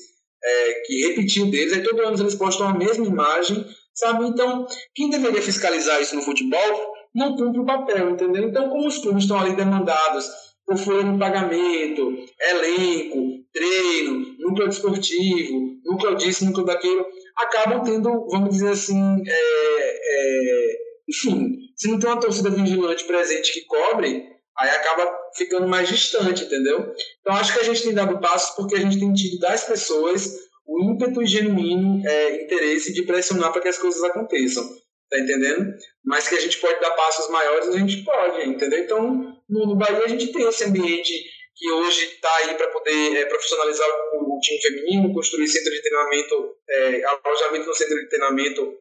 é, 0.43 0.73
que 0.85 1.07
repetiu 1.07 1.49
deles. 1.51 1.73
Aí 1.73 1.83
todo 1.83 2.01
ano 2.01 2.19
eles 2.19 2.35
postam 2.35 2.67
a 2.67 2.77
mesma 2.77 3.05
imagem, 3.05 3.65
sabe? 3.93 4.25
Então, 4.27 4.65
quem 4.93 5.09
deveria 5.09 5.41
fiscalizar 5.41 6.01
isso 6.01 6.15
no 6.15 6.21
futebol 6.21 6.95
não 7.13 7.35
cumpre 7.35 7.61
o 7.61 7.65
papel, 7.65 8.11
entendeu? 8.11 8.43
Então, 8.43 8.69
como 8.69 8.87
os 8.87 8.97
clubes 8.99 9.23
estão 9.23 9.39
ali 9.39 9.55
demandados 9.55 10.29
por 10.65 10.77
folha 10.77 11.03
de 11.03 11.17
pagamento, 11.17 12.25
elenco, 12.39 13.45
treino, 13.53 14.35
núcleo 14.39 14.67
desportivo, 14.67 15.77
núcleo 15.85 16.15
disso, 16.15 16.43
núcleo 16.43 16.65
daquilo, 16.65 17.05
acabam 17.37 17.83
tendo, 17.83 18.27
vamos 18.27 18.49
dizer 18.49 18.69
assim, 18.69 19.23
é, 19.27 19.31
é, 19.31 20.77
enfim, 21.09 21.57
se 21.75 21.89
não 21.89 21.99
tem 21.99 22.09
uma 22.09 22.19
torcida 22.19 22.49
vigilante 22.49 23.03
presente 23.05 23.53
que 23.53 23.65
cobre, 23.65 24.23
aí 24.57 24.69
acaba 24.69 25.07
ficando 25.35 25.67
mais 25.67 25.89
distante, 25.89 26.45
entendeu? 26.45 26.93
Então 27.21 27.35
acho 27.35 27.53
que 27.53 27.59
a 27.59 27.63
gente 27.63 27.83
tem 27.83 27.93
dado 27.93 28.19
passos 28.19 28.55
porque 28.55 28.75
a 28.75 28.79
gente 28.79 28.99
tem 28.99 29.13
tido 29.13 29.39
das 29.39 29.65
pessoas 29.65 30.45
o 30.65 30.91
ímpeto 30.91 31.23
genuíno 31.25 32.01
é, 32.07 32.43
interesse 32.43 32.93
de 32.93 33.03
pressionar 33.03 33.51
para 33.51 33.61
que 33.61 33.67
as 33.67 33.77
coisas 33.77 34.01
aconteçam, 34.03 34.63
tá 35.09 35.19
entendendo? 35.19 35.73
Mas 36.03 36.27
que 36.27 36.35
a 36.35 36.39
gente 36.39 36.59
pode 36.59 36.79
dar 36.79 36.91
passos 36.91 37.29
maiores, 37.29 37.67
a 37.69 37.77
gente 37.77 38.03
pode, 38.03 38.49
entendeu? 38.49 38.79
Então 38.79 39.35
no, 39.47 39.67
no 39.67 39.75
Bahia 39.75 40.05
a 40.05 40.07
gente 40.07 40.31
tem 40.31 40.47
esse 40.47 40.63
ambiente 40.63 41.13
que 41.55 41.71
hoje 41.71 42.05
está 42.05 42.35
aí 42.37 42.55
para 42.55 42.67
poder 42.67 43.15
é, 43.15 43.25
profissionalizar 43.25 43.87
o, 44.13 44.39
time 44.41 44.61
feminino, 44.61 45.13
construir 45.13 45.47
centro 45.47 45.71
de 45.71 45.81
treinamento, 45.81 46.55
é, 46.69 47.03
alojamento 47.05 47.67
no 47.67 47.73
centro 47.73 47.95
de 47.95 48.09
treinamento 48.09 48.73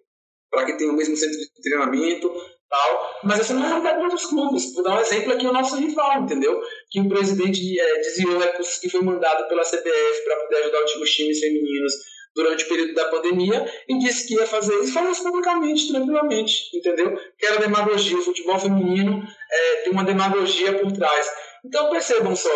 para 0.50 0.66
que 0.66 0.76
tenha 0.76 0.90
o 0.90 0.96
mesmo 0.96 1.16
centro 1.16 1.38
de 1.38 1.62
treinamento, 1.62 2.32
tal. 2.68 3.20
Mas 3.24 3.40
essa 3.40 3.54
não 3.54 3.62
é 3.62 3.66
a 3.66 3.68
realidade 3.68 3.98
de 3.98 4.04
outros 4.04 4.26
clubes. 4.26 4.74
Vou 4.74 4.82
dar 4.82 4.98
um 4.98 5.00
exemplo 5.00 5.32
aqui, 5.32 5.46
o 5.46 5.52
nosso 5.52 5.76
rival, 5.76 6.22
entendeu? 6.22 6.60
Que 6.90 7.00
o 7.00 7.08
presidente 7.08 7.80
é, 7.80 7.98
desviou 7.98 8.38
recursos 8.38 8.78
que 8.78 8.88
foi 8.88 9.02
mandado 9.02 9.48
pela 9.48 9.62
CBF 9.62 10.24
para 10.24 10.36
poder 10.36 10.56
ajudar 10.62 10.84
os 10.84 11.10
times 11.10 11.40
femininos 11.40 11.92
durante 12.34 12.64
o 12.64 12.68
período 12.68 12.94
da 12.94 13.08
pandemia 13.08 13.64
e 13.88 13.98
disse 13.98 14.26
que 14.26 14.34
ia 14.34 14.46
fazer 14.46 14.74
isso, 14.80 14.92
faz 14.92 15.08
isso 15.10 15.22
publicamente, 15.22 15.88
tranquilamente, 15.88 16.76
entendeu? 16.76 17.16
Que 17.38 17.46
era 17.46 17.60
demagogia, 17.60 18.18
o 18.18 18.22
futebol 18.22 18.58
feminino 18.58 19.22
é, 19.50 19.76
tem 19.82 19.92
uma 19.92 20.04
demagogia 20.04 20.76
por 20.78 20.90
trás. 20.92 21.30
Então 21.64 21.90
percebam 21.90 22.36
só, 22.36 22.50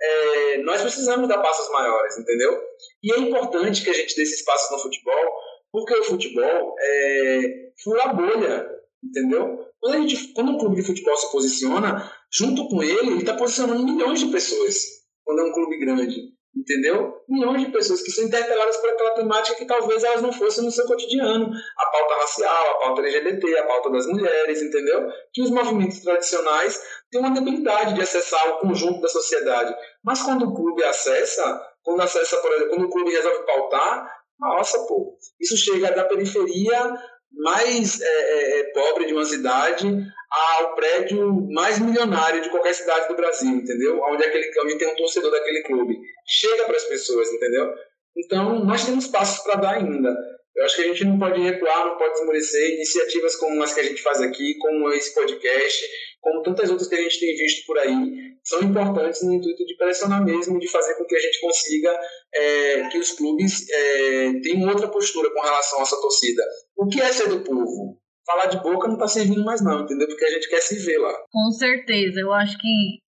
é, 0.00 0.58
nós 0.58 0.82
precisamos 0.82 1.28
dar 1.28 1.38
passos 1.38 1.70
maiores, 1.70 2.18
entendeu? 2.18 2.60
E 3.02 3.12
é 3.12 3.18
importante 3.18 3.82
que 3.82 3.90
a 3.90 3.94
gente 3.94 4.14
dê 4.14 4.22
esse 4.22 4.36
espaço 4.36 4.72
no 4.72 4.78
futebol, 4.78 5.32
porque 5.72 5.94
o 5.94 6.04
futebol 6.04 6.76
é, 6.78 7.40
fura 7.82 8.04
a 8.04 8.12
bolha, 8.12 8.68
entendeu? 9.02 9.66
Quando, 9.80 9.94
a 9.94 9.98
gente, 10.00 10.32
quando 10.34 10.52
um 10.52 10.58
clube 10.58 10.76
de 10.76 10.86
futebol 10.86 11.16
se 11.16 11.32
posiciona, 11.32 12.12
junto 12.30 12.68
com 12.68 12.82
ele, 12.82 13.12
ele 13.12 13.20
está 13.20 13.34
posicionando 13.34 13.84
milhões 13.84 14.20
de 14.20 14.30
pessoas, 14.30 14.76
quando 15.24 15.40
é 15.40 15.44
um 15.44 15.52
clube 15.52 15.78
grande 15.78 16.38
entendeu? 16.54 17.14
Milhões 17.28 17.64
de 17.64 17.72
pessoas 17.72 18.02
que 18.02 18.10
são 18.10 18.24
interpeladas 18.24 18.76
por 18.78 18.90
aquela 18.90 19.14
temática 19.14 19.56
que 19.56 19.66
talvez 19.66 20.02
elas 20.02 20.22
não 20.22 20.32
fossem 20.32 20.64
no 20.64 20.70
seu 20.70 20.86
cotidiano. 20.86 21.50
A 21.78 21.86
pauta 21.86 22.14
racial, 22.14 22.70
a 22.70 22.78
pauta 22.80 23.02
LGBT, 23.02 23.58
a 23.58 23.66
pauta 23.66 23.90
das 23.90 24.06
mulheres, 24.06 24.62
entendeu? 24.62 25.08
Que 25.32 25.42
os 25.42 25.50
movimentos 25.50 26.00
tradicionais 26.00 26.80
têm 27.10 27.20
uma 27.20 27.32
debilidade 27.32 27.94
de 27.94 28.02
acessar 28.02 28.48
o 28.50 28.58
conjunto 28.58 29.00
da 29.00 29.08
sociedade. 29.08 29.74
Mas 30.04 30.22
quando 30.22 30.46
o 30.46 30.54
clube 30.54 30.82
acessa, 30.84 31.60
quando 31.82 32.02
acessa, 32.02 32.36
por 32.38 32.52
exemplo, 32.52 32.70
quando 32.70 32.86
o 32.86 32.90
clube 32.90 33.10
resolve 33.10 33.44
pautar, 33.44 34.20
nossa, 34.38 34.78
pô, 34.86 35.16
isso 35.38 35.56
chega 35.56 35.92
da 35.92 36.04
periferia 36.04 36.94
mais 37.32 38.00
é, 38.00 38.06
é, 38.06 38.60
é 38.60 38.72
pobre 38.72 39.06
de 39.06 39.12
uma 39.12 39.24
cidade 39.24 39.86
ao 40.30 40.74
prédio 40.74 41.48
mais 41.50 41.78
milionário 41.78 42.40
de 42.40 42.50
qualquer 42.50 42.74
cidade 42.74 43.08
do 43.08 43.16
Brasil, 43.16 43.50
entendeu? 43.50 44.00
Onde, 44.02 44.24
aquele, 44.24 44.50
onde 44.60 44.78
tem 44.78 44.88
um 44.88 44.96
torcedor 44.96 45.30
daquele 45.30 45.62
clube. 45.62 45.98
Chega 46.26 46.64
para 46.64 46.76
as 46.76 46.84
pessoas, 46.84 47.32
entendeu? 47.32 47.74
Então, 48.16 48.64
nós 48.64 48.84
temos 48.84 49.06
passos 49.08 49.42
para 49.42 49.60
dar 49.60 49.74
ainda. 49.76 50.16
Eu 50.60 50.66
acho 50.66 50.76
que 50.76 50.82
a 50.82 50.88
gente 50.88 51.04
não 51.06 51.18
pode 51.18 51.40
recuar, 51.40 51.86
não 51.86 51.96
pode 51.96 52.18
esmorecer. 52.18 52.74
Iniciativas 52.74 53.34
como 53.36 53.62
as 53.62 53.72
que 53.72 53.80
a 53.80 53.82
gente 53.82 54.02
faz 54.02 54.20
aqui, 54.20 54.58
como 54.58 54.92
esse 54.92 55.14
podcast, 55.14 55.86
como 56.20 56.42
tantas 56.42 56.68
outras 56.68 56.86
que 56.86 56.96
a 56.96 57.00
gente 57.00 57.18
tem 57.18 57.34
visto 57.34 57.64
por 57.66 57.78
aí, 57.78 57.96
são 58.44 58.60
importantes 58.60 59.22
no 59.22 59.32
intuito 59.32 59.64
de 59.64 59.74
pressionar 59.78 60.22
mesmo, 60.22 60.58
de 60.58 60.68
fazer 60.68 60.96
com 60.96 61.06
que 61.06 61.16
a 61.16 61.18
gente 61.18 61.40
consiga 61.40 61.98
é, 62.34 62.88
que 62.88 62.98
os 62.98 63.12
clubes 63.12 63.66
é, 63.70 64.32
tenham 64.42 64.68
outra 64.68 64.88
postura 64.88 65.32
com 65.32 65.40
relação 65.40 65.78
a 65.78 65.82
essa 65.82 65.98
torcida. 65.98 66.42
O 66.76 66.88
que 66.88 67.00
é 67.00 67.10
ser 67.10 67.30
do 67.30 67.40
povo? 67.40 67.98
Falar 68.26 68.46
de 68.46 68.62
boca 68.62 68.86
não 68.86 68.96
está 68.96 69.08
servindo 69.08 69.42
mais 69.42 69.62
não, 69.62 69.80
entendeu? 69.80 70.06
Porque 70.08 70.26
a 70.26 70.30
gente 70.30 70.46
quer 70.46 70.60
se 70.60 70.76
ver 70.84 70.98
lá. 70.98 71.14
Com 71.32 71.50
certeza. 71.52 72.20
Eu 72.20 72.34
acho 72.34 72.58
que, 72.58 72.98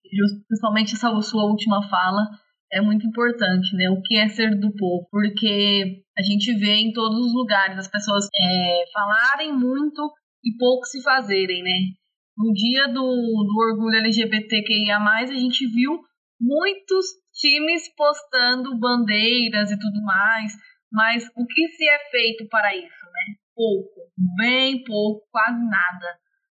principalmente 0.47 0.95
essa 0.95 1.21
sua 1.21 1.43
última 1.45 1.87
fala, 1.87 2.21
é 2.73 2.81
muito 2.81 3.05
importante, 3.07 3.75
né? 3.75 3.89
O 3.89 4.01
que 4.01 4.17
é 4.17 4.27
ser 4.29 4.59
do 4.59 4.73
povo? 4.75 5.07
Porque 5.09 6.03
a 6.17 6.21
gente 6.21 6.53
vê 6.55 6.75
em 6.75 6.91
todos 6.91 7.17
os 7.19 7.33
lugares 7.33 7.77
as 7.77 7.87
pessoas 7.87 8.25
é, 8.35 8.83
falarem 8.91 9.53
muito 9.53 10.11
e 10.43 10.57
pouco 10.57 10.85
se 10.85 11.01
fazerem, 11.01 11.63
né? 11.63 11.79
No 12.37 12.51
dia 12.51 12.87
do, 12.87 12.93
do 12.93 13.55
orgulho 13.69 13.97
LGBTQIA, 13.99 14.97
a 14.97 15.25
gente 15.25 15.67
viu 15.67 15.99
muitos 16.41 17.05
times 17.33 17.93
postando 17.95 18.77
bandeiras 18.79 19.71
e 19.71 19.79
tudo 19.79 20.01
mais, 20.03 20.53
mas 20.91 21.25
o 21.35 21.45
que 21.45 21.67
se 21.69 21.87
é 21.87 21.99
feito 22.09 22.47
para 22.49 22.75
isso, 22.75 23.05
né? 23.05 23.35
Pouco, 23.55 24.11
bem 24.37 24.83
pouco, 24.83 25.25
quase 25.31 25.63
nada, 25.63 26.17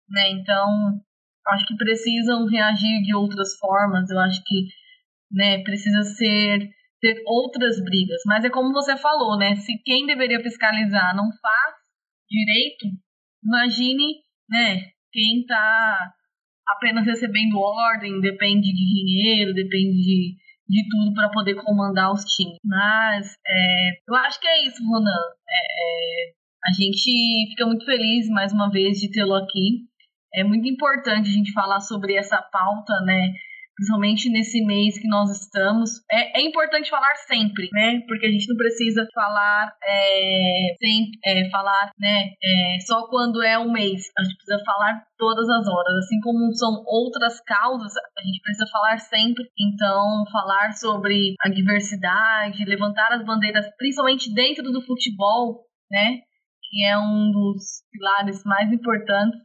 né? 0.09 0.31
Então, 0.31 1.00
acho 1.48 1.66
que 1.66 1.77
precisam 1.77 2.46
reagir 2.46 3.03
de 3.03 3.14
outras 3.14 3.57
formas, 3.59 4.09
eu 4.11 4.18
acho 4.20 4.42
que, 4.44 4.66
né, 5.35 5.62
precisa 5.62 6.03
ser 6.03 6.70
ter 7.01 7.23
outras 7.27 7.83
brigas, 7.85 8.23
mas 8.25 8.44
é 8.44 8.51
como 8.51 8.73
você 8.73 8.97
falou, 8.97 9.37
né? 9.37 9.57
Se 9.57 9.77
quem 9.85 10.07
deveria 10.07 10.40
fiscalizar 10.40 11.14
não 11.14 11.29
faz 11.42 11.75
direito, 12.31 12.87
imagine, 13.44 14.23
né, 14.49 14.90
quem 15.12 15.40
está 15.40 16.12
apenas 16.66 17.05
recebendo 17.05 17.59
ordem, 17.59 18.20
depende 18.20 18.73
de 18.73 19.05
dinheiro, 19.05 19.53
depende 19.53 19.99
de, 19.99 20.37
de 20.66 20.88
tudo 20.88 21.12
para 21.12 21.29
poder 21.29 21.57
comandar 21.57 22.11
os 22.11 22.25
times. 22.25 22.59
Mas 22.64 23.35
é, 23.47 23.90
eu 24.09 24.14
acho 24.14 24.40
que 24.40 24.49
é 24.49 24.66
isso, 24.66 24.83
Ronan. 24.88 25.11
É, 25.47 26.31
é, 26.31 26.33
a 26.64 26.73
gente 26.73 27.51
fica 27.51 27.66
muito 27.66 27.85
feliz 27.85 28.29
mais 28.31 28.51
uma 28.53 28.70
vez 28.70 28.99
de 28.99 29.11
tê-lo 29.11 29.35
aqui. 29.35 29.85
É 30.35 30.42
muito 30.42 30.66
importante 30.66 31.29
a 31.29 31.33
gente 31.33 31.53
falar 31.53 31.81
sobre 31.81 32.16
essa 32.16 32.40
pauta, 32.40 32.94
né? 33.05 33.35
Principalmente 33.77 34.31
nesse 34.31 34.65
mês 34.65 34.99
que 34.99 35.09
nós 35.09 35.31
estamos. 35.31 35.91
É, 36.11 36.41
é 36.41 36.43
importante 36.47 36.91
falar 36.91 37.15
sempre, 37.27 37.69
né? 37.73 38.01
Porque 38.07 38.27
a 38.27 38.31
gente 38.31 38.49
não 38.49 38.57
precisa 38.57 39.07
falar 39.13 39.73
é, 39.83 40.75
sempre, 40.79 41.19
é, 41.25 41.51
falar, 41.51 41.91
né? 41.99 42.33
É, 42.43 42.81
só 42.87 43.07
quando 43.09 43.43
é 43.43 43.59
um 43.59 43.73
mês. 43.73 44.11
A 44.19 44.23
gente 44.23 44.37
precisa 44.37 44.65
falar 44.65 45.05
todas 45.19 45.49
as 45.49 45.67
horas. 45.67 45.97
Assim 45.99 46.21
como 46.21 46.53
são 46.55 46.83
outras 46.87 47.41
causas, 47.41 47.93
a 47.97 48.23
gente 48.23 48.41
precisa 48.43 48.67
falar 48.71 48.99
sempre. 48.99 49.45
Então, 49.59 50.25
falar 50.31 50.73
sobre 50.73 51.35
a 51.41 51.49
diversidade, 51.49 52.65
levantar 52.65 53.13
as 53.13 53.25
bandeiras, 53.25 53.67
principalmente 53.77 54.33
dentro 54.33 54.71
do 54.71 54.83
futebol, 54.83 55.65
né? 55.91 56.21
Que 56.71 56.85
é 56.87 56.99
um 56.99 57.31
dos 57.31 57.83
pilares 57.93 58.43
mais 58.45 58.73
importantes 58.73 59.45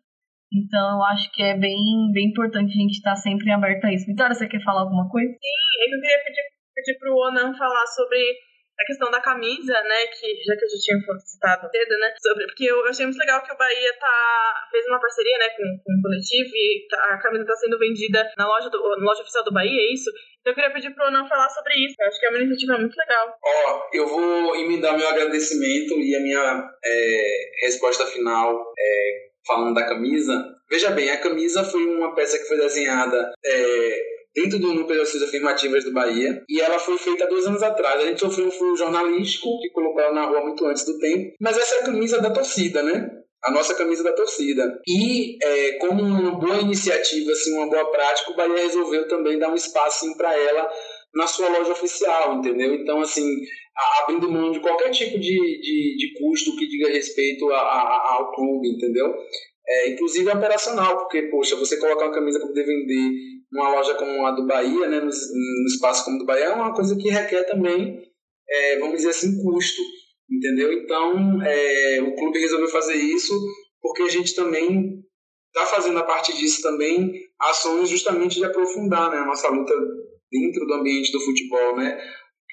então, 0.51 0.97
eu 0.97 1.03
acho 1.13 1.31
que 1.31 1.43
é 1.43 1.57
bem, 1.57 1.77
bem 2.11 2.29
importante 2.29 2.73
a 2.73 2.81
gente 2.81 2.97
estar 2.97 3.15
sempre 3.15 3.51
aberto 3.51 3.85
a 3.85 3.93
isso. 3.93 4.05
Vitória, 4.05 4.33
você 4.33 4.47
quer 4.47 4.63
falar 4.63 4.81
alguma 4.81 5.07
coisa? 5.09 5.29
Sim, 5.29 5.93
eu 5.93 6.01
queria 6.01 6.23
pedir, 6.25 6.43
pedir 6.73 6.97
para 6.97 7.11
o 7.11 7.17
Onan 7.17 7.53
falar 7.55 7.85
sobre 7.87 8.19
a 8.79 8.85
questão 8.85 9.11
da 9.11 9.19
camisa, 9.19 9.73
né, 9.83 10.07
que 10.07 10.27
já 10.41 10.55
que 10.55 10.63
eu 10.63 10.69
já 10.69 10.77
tinha 10.79 11.19
citado 11.19 11.67
cedo, 11.69 11.99
né, 11.99 12.13
sobre, 12.17 12.45
porque 12.47 12.63
eu 12.63 12.79
achei 12.87 13.05
muito 13.05 13.19
legal 13.19 13.43
que 13.43 13.51
o 13.51 13.57
Bahia 13.57 13.93
tá, 13.99 14.67
fez 14.71 14.87
uma 14.87 15.01
parceria, 15.01 15.37
né, 15.37 15.49
com, 15.49 15.63
com 15.83 15.99
o 15.99 16.01
coletivo 16.01 16.49
e 16.55 16.87
tá, 16.89 16.97
a 17.11 17.19
camisa 17.19 17.45
tá 17.45 17.55
sendo 17.55 17.77
vendida 17.77 18.25
na 18.37 18.47
loja, 18.47 18.69
do, 18.69 18.79
na 18.95 19.03
loja 19.03 19.21
oficial 19.21 19.43
do 19.43 19.51
Bahia, 19.51 19.81
é 19.81 19.93
isso? 19.93 20.09
Então 20.39 20.51
eu 20.51 20.55
queria 20.55 20.71
pedir 20.71 20.95
pro 20.95 21.07
Onan 21.07 21.27
falar 21.27 21.49
sobre 21.49 21.73
isso, 21.85 21.95
eu 21.99 22.07
acho 22.07 22.19
que 22.19 22.25
é 22.25 22.29
uma 22.29 22.39
iniciativa 22.39 22.77
muito 22.77 22.95
legal. 22.95 23.37
Ó, 23.43 23.89
eu 23.91 24.07
vou 24.07 24.55
emendar 24.55 24.97
meu 24.97 25.09
agradecimento 25.09 25.99
e 25.99 26.15
a 26.15 26.21
minha 26.21 26.69
é, 26.85 27.65
resposta 27.65 28.05
final 28.05 28.55
é, 28.79 29.28
falando 29.45 29.73
da 29.73 29.85
camisa, 29.85 30.45
veja 30.69 30.91
bem, 30.91 31.09
a 31.09 31.17
camisa 31.17 31.63
foi 31.63 31.85
uma 31.85 32.13
peça 32.13 32.37
que 32.37 32.45
foi 32.45 32.57
desenhada 32.57 33.31
é, 33.45 33.99
dentro 34.35 34.59
do 34.59 34.73
núcleo 34.73 34.99
das 34.99 35.21
afirmativas 35.21 35.83
do 35.83 35.93
Bahia 35.93 36.43
e 36.47 36.61
ela 36.61 36.79
foi 36.79 36.97
feita 36.97 37.27
dois 37.27 37.45
anos 37.45 37.63
atrás. 37.63 38.01
A 38.01 38.05
gente 38.05 38.19
sofreu 38.19 38.47
um 38.47 38.51
furo 38.51 38.75
jornalístico 38.75 39.59
que 39.61 39.69
colocou 39.71 40.01
ela 40.01 40.13
na 40.13 40.25
rua 40.25 40.41
muito 40.41 40.65
antes 40.65 40.85
do 40.85 40.97
tempo, 40.99 41.33
mas 41.39 41.57
essa 41.57 41.75
é 41.75 41.79
a 41.79 41.85
camisa 41.85 42.21
da 42.21 42.31
torcida, 42.31 42.83
né? 42.83 43.09
a 43.43 43.51
nossa 43.51 43.73
camisa 43.73 44.03
da 44.03 44.13
torcida. 44.13 44.79
E 44.87 45.37
é, 45.41 45.71
como 45.77 46.01
uma 46.01 46.37
boa 46.37 46.57
iniciativa, 46.57 47.31
assim, 47.31 47.53
uma 47.55 47.69
boa 47.69 47.89
prática, 47.91 48.31
o 48.31 48.35
Bahia 48.35 48.63
resolveu 48.63 49.07
também 49.07 49.39
dar 49.39 49.49
um 49.49 49.55
espaço 49.55 50.05
para 50.17 50.37
ela 50.37 50.69
na 51.13 51.27
sua 51.27 51.49
loja 51.49 51.71
oficial, 51.71 52.37
entendeu? 52.37 52.73
Então, 52.75 53.01
assim, 53.01 53.25
abrindo 54.01 54.31
mão 54.31 54.51
de 54.51 54.59
qualquer 54.59 54.91
tipo 54.91 55.19
de, 55.19 55.35
de, 55.61 55.97
de 55.97 56.19
custo 56.19 56.55
que 56.55 56.67
diga 56.67 56.89
respeito 56.89 57.49
a, 57.51 57.59
a, 57.59 58.13
ao 58.13 58.31
clube, 58.33 58.69
entendeu? 58.69 59.13
É, 59.67 59.89
inclusive 59.89 60.29
operacional, 60.29 60.97
porque, 60.97 61.23
poxa, 61.23 61.55
você 61.55 61.77
colocar 61.79 62.05
uma 62.05 62.13
camisa 62.13 62.39
para 62.39 62.47
poder 62.47 62.65
vender 62.65 63.11
numa 63.51 63.69
loja 63.69 63.95
como 63.95 64.25
a 64.25 64.31
do 64.31 64.45
Bahia, 64.45 64.87
né, 64.87 64.99
no 64.99 65.67
espaço 65.67 66.05
como 66.05 66.17
o 66.17 66.19
do 66.19 66.25
Bahia, 66.25 66.45
é 66.45 66.53
uma 66.53 66.73
coisa 66.73 66.95
que 66.95 67.09
requer 67.09 67.43
também, 67.43 68.01
é, 68.47 68.79
vamos 68.79 68.97
dizer 68.97 69.09
assim, 69.09 69.41
custo, 69.43 69.81
entendeu? 70.29 70.71
Então, 70.73 71.41
é, 71.43 72.01
o 72.01 72.15
clube 72.15 72.39
resolveu 72.39 72.67
fazer 72.67 72.95
isso 72.95 73.33
porque 73.81 74.03
a 74.03 74.09
gente 74.09 74.35
também 74.35 74.99
está 75.47 75.65
fazendo 75.65 75.97
a 75.99 76.03
partir 76.03 76.35
disso 76.35 76.61
também 76.61 77.11
ações 77.39 77.89
justamente 77.89 78.35
de 78.35 78.45
aprofundar 78.45 79.09
né, 79.09 79.17
a 79.17 79.25
nossa 79.25 79.49
luta 79.49 79.73
dentro 80.31 80.65
do 80.65 80.73
ambiente 80.73 81.11
do 81.11 81.19
futebol, 81.19 81.77
né? 81.77 81.99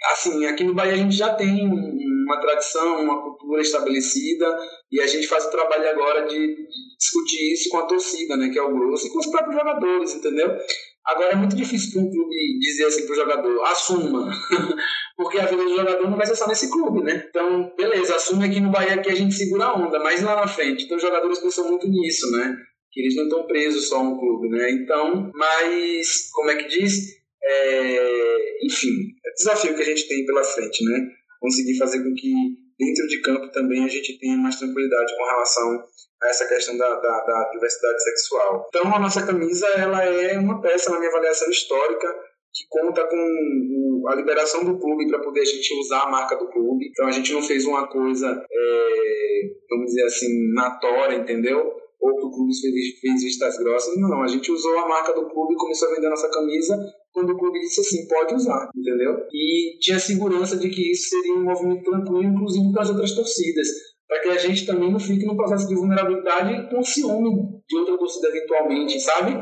assim, 0.04 0.44
aqui 0.46 0.64
no 0.64 0.74
Bahia 0.74 0.94
a 0.94 0.96
gente 0.96 1.16
já 1.16 1.34
tem 1.34 1.66
uma 1.66 2.40
tradição, 2.40 3.02
uma 3.02 3.22
cultura 3.22 3.62
estabelecida 3.62 4.46
e 4.90 5.00
a 5.00 5.06
gente 5.06 5.26
faz 5.26 5.46
o 5.46 5.50
trabalho 5.50 5.88
agora 5.88 6.26
de 6.26 6.56
discutir 6.98 7.52
isso 7.52 7.68
com 7.70 7.78
a 7.78 7.86
torcida, 7.86 8.36
né, 8.36 8.48
que 8.50 8.58
é 8.58 8.62
o 8.62 8.72
grosso, 8.72 9.06
e 9.06 9.10
com 9.10 9.18
os 9.18 9.26
próprios 9.26 9.56
jogadores, 9.56 10.14
entendeu? 10.14 10.56
Agora 11.04 11.32
é 11.32 11.36
muito 11.36 11.54
difícil 11.54 11.92
para 11.92 12.02
um 12.02 12.10
clube 12.10 12.58
dizer 12.58 12.86
assim 12.86 13.06
para 13.06 13.12
o 13.12 13.16
jogador, 13.16 13.64
assuma, 13.66 14.30
porque 15.16 15.38
a 15.38 15.46
vida 15.46 15.62
do 15.62 15.76
jogador 15.76 16.10
não 16.10 16.16
vai 16.16 16.26
ser 16.26 16.34
só 16.34 16.48
nesse 16.48 16.70
clube, 16.70 17.02
né? 17.02 17.26
Então, 17.28 17.72
beleza, 17.76 18.16
assume 18.16 18.44
aqui 18.44 18.60
no 18.60 18.72
Bahia 18.72 19.00
que 19.00 19.10
a 19.10 19.14
gente 19.14 19.34
segura 19.34 19.66
a 19.66 19.76
onda, 19.76 20.00
mas 20.00 20.22
lá 20.22 20.34
na 20.34 20.48
frente. 20.48 20.84
Então, 20.84 20.96
os 20.96 21.02
jogadores 21.02 21.38
pensam 21.38 21.68
muito 21.68 21.88
nisso, 21.88 22.28
né? 22.32 22.56
Que 22.90 23.02
eles 23.02 23.14
não 23.14 23.24
estão 23.24 23.46
presos 23.46 23.88
só 23.88 23.98
a 23.98 24.02
um 24.02 24.18
clube, 24.18 24.48
né? 24.48 24.68
Então, 24.72 25.30
mas, 25.32 26.28
como 26.32 26.50
é 26.50 26.56
que 26.56 26.68
diz? 26.68 27.16
É, 27.48 28.66
enfim, 28.66 28.90
é 29.24 29.32
desafio 29.32 29.74
que 29.74 29.82
a 29.82 29.84
gente 29.84 30.08
tem 30.08 30.26
pela 30.26 30.42
frente, 30.42 30.84
né? 30.84 31.08
Conseguir 31.40 31.78
fazer 31.78 32.02
com 32.02 32.14
que 32.14 32.32
dentro 32.78 33.06
de 33.06 33.20
campo 33.22 33.50
também 33.52 33.84
a 33.84 33.88
gente 33.88 34.18
tenha 34.18 34.36
mais 34.36 34.56
tranquilidade 34.56 35.14
com 35.16 35.24
relação 35.24 35.84
a 36.22 36.28
essa 36.28 36.46
questão 36.46 36.76
da, 36.76 36.88
da, 36.88 37.24
da 37.24 37.50
diversidade 37.52 38.02
sexual. 38.02 38.66
Então, 38.68 38.94
a 38.94 38.98
nossa 38.98 39.24
camisa 39.24 39.66
ela 39.76 40.04
é 40.04 40.38
uma 40.38 40.60
peça, 40.60 40.90
na 40.90 40.98
minha 40.98 41.10
avaliação 41.10 41.48
histórica, 41.50 42.08
que 42.52 42.64
conta 42.68 43.04
com 43.06 44.04
a 44.08 44.14
liberação 44.14 44.64
do 44.64 44.78
clube 44.78 45.08
para 45.08 45.20
poder 45.20 45.40
a 45.40 45.44
gente 45.44 45.74
usar 45.78 46.02
a 46.02 46.10
marca 46.10 46.36
do 46.36 46.48
clube. 46.48 46.88
Então, 46.88 47.06
a 47.06 47.12
gente 47.12 47.32
não 47.32 47.42
fez 47.42 47.64
uma 47.66 47.86
coisa, 47.88 48.28
é, 48.28 49.40
vamos 49.70 49.86
dizer 49.86 50.04
assim, 50.04 50.52
na 50.54 50.78
tora, 50.78 51.14
entendeu? 51.14 51.76
ou 52.00 52.14
que 52.14 52.26
o 52.26 52.30
clube 52.30 52.52
fez, 52.54 53.00
fez 53.00 53.22
vistas 53.22 53.58
grossas. 53.58 53.96
Não, 53.96 54.22
a 54.22 54.26
gente 54.26 54.50
usou 54.52 54.78
a 54.78 54.88
marca 54.88 55.12
do 55.12 55.28
clube 55.28 55.56
começou 55.56 55.88
a 55.88 55.94
vender 55.94 56.06
a 56.06 56.10
nossa 56.10 56.30
camisa 56.30 56.78
quando 57.16 57.30
o 57.30 57.38
clube 57.38 57.58
disse 57.60 57.80
assim, 57.80 58.06
pode 58.06 58.34
usar, 58.34 58.68
entendeu? 58.76 59.16
E 59.32 59.78
tinha 59.80 59.98
segurança 59.98 60.54
de 60.58 60.68
que 60.68 60.92
isso 60.92 61.08
seria 61.08 61.32
um 61.32 61.44
movimento 61.44 61.82
tranquilo, 61.82 62.24
inclusive 62.24 62.70
para 62.74 62.82
as 62.82 62.90
outras 62.90 63.14
torcidas, 63.14 63.68
para 64.06 64.20
que 64.20 64.28
a 64.28 64.36
gente 64.36 64.66
também 64.66 64.92
não 64.92 65.00
fique 65.00 65.24
no 65.24 65.34
processo 65.34 65.66
de 65.66 65.74
vulnerabilidade 65.74 66.68
com 66.68 66.82
ciúme 66.82 67.30
de 67.66 67.76
outra 67.78 67.96
torcida 67.96 68.28
eventualmente, 68.28 69.00
sabe? 69.00 69.32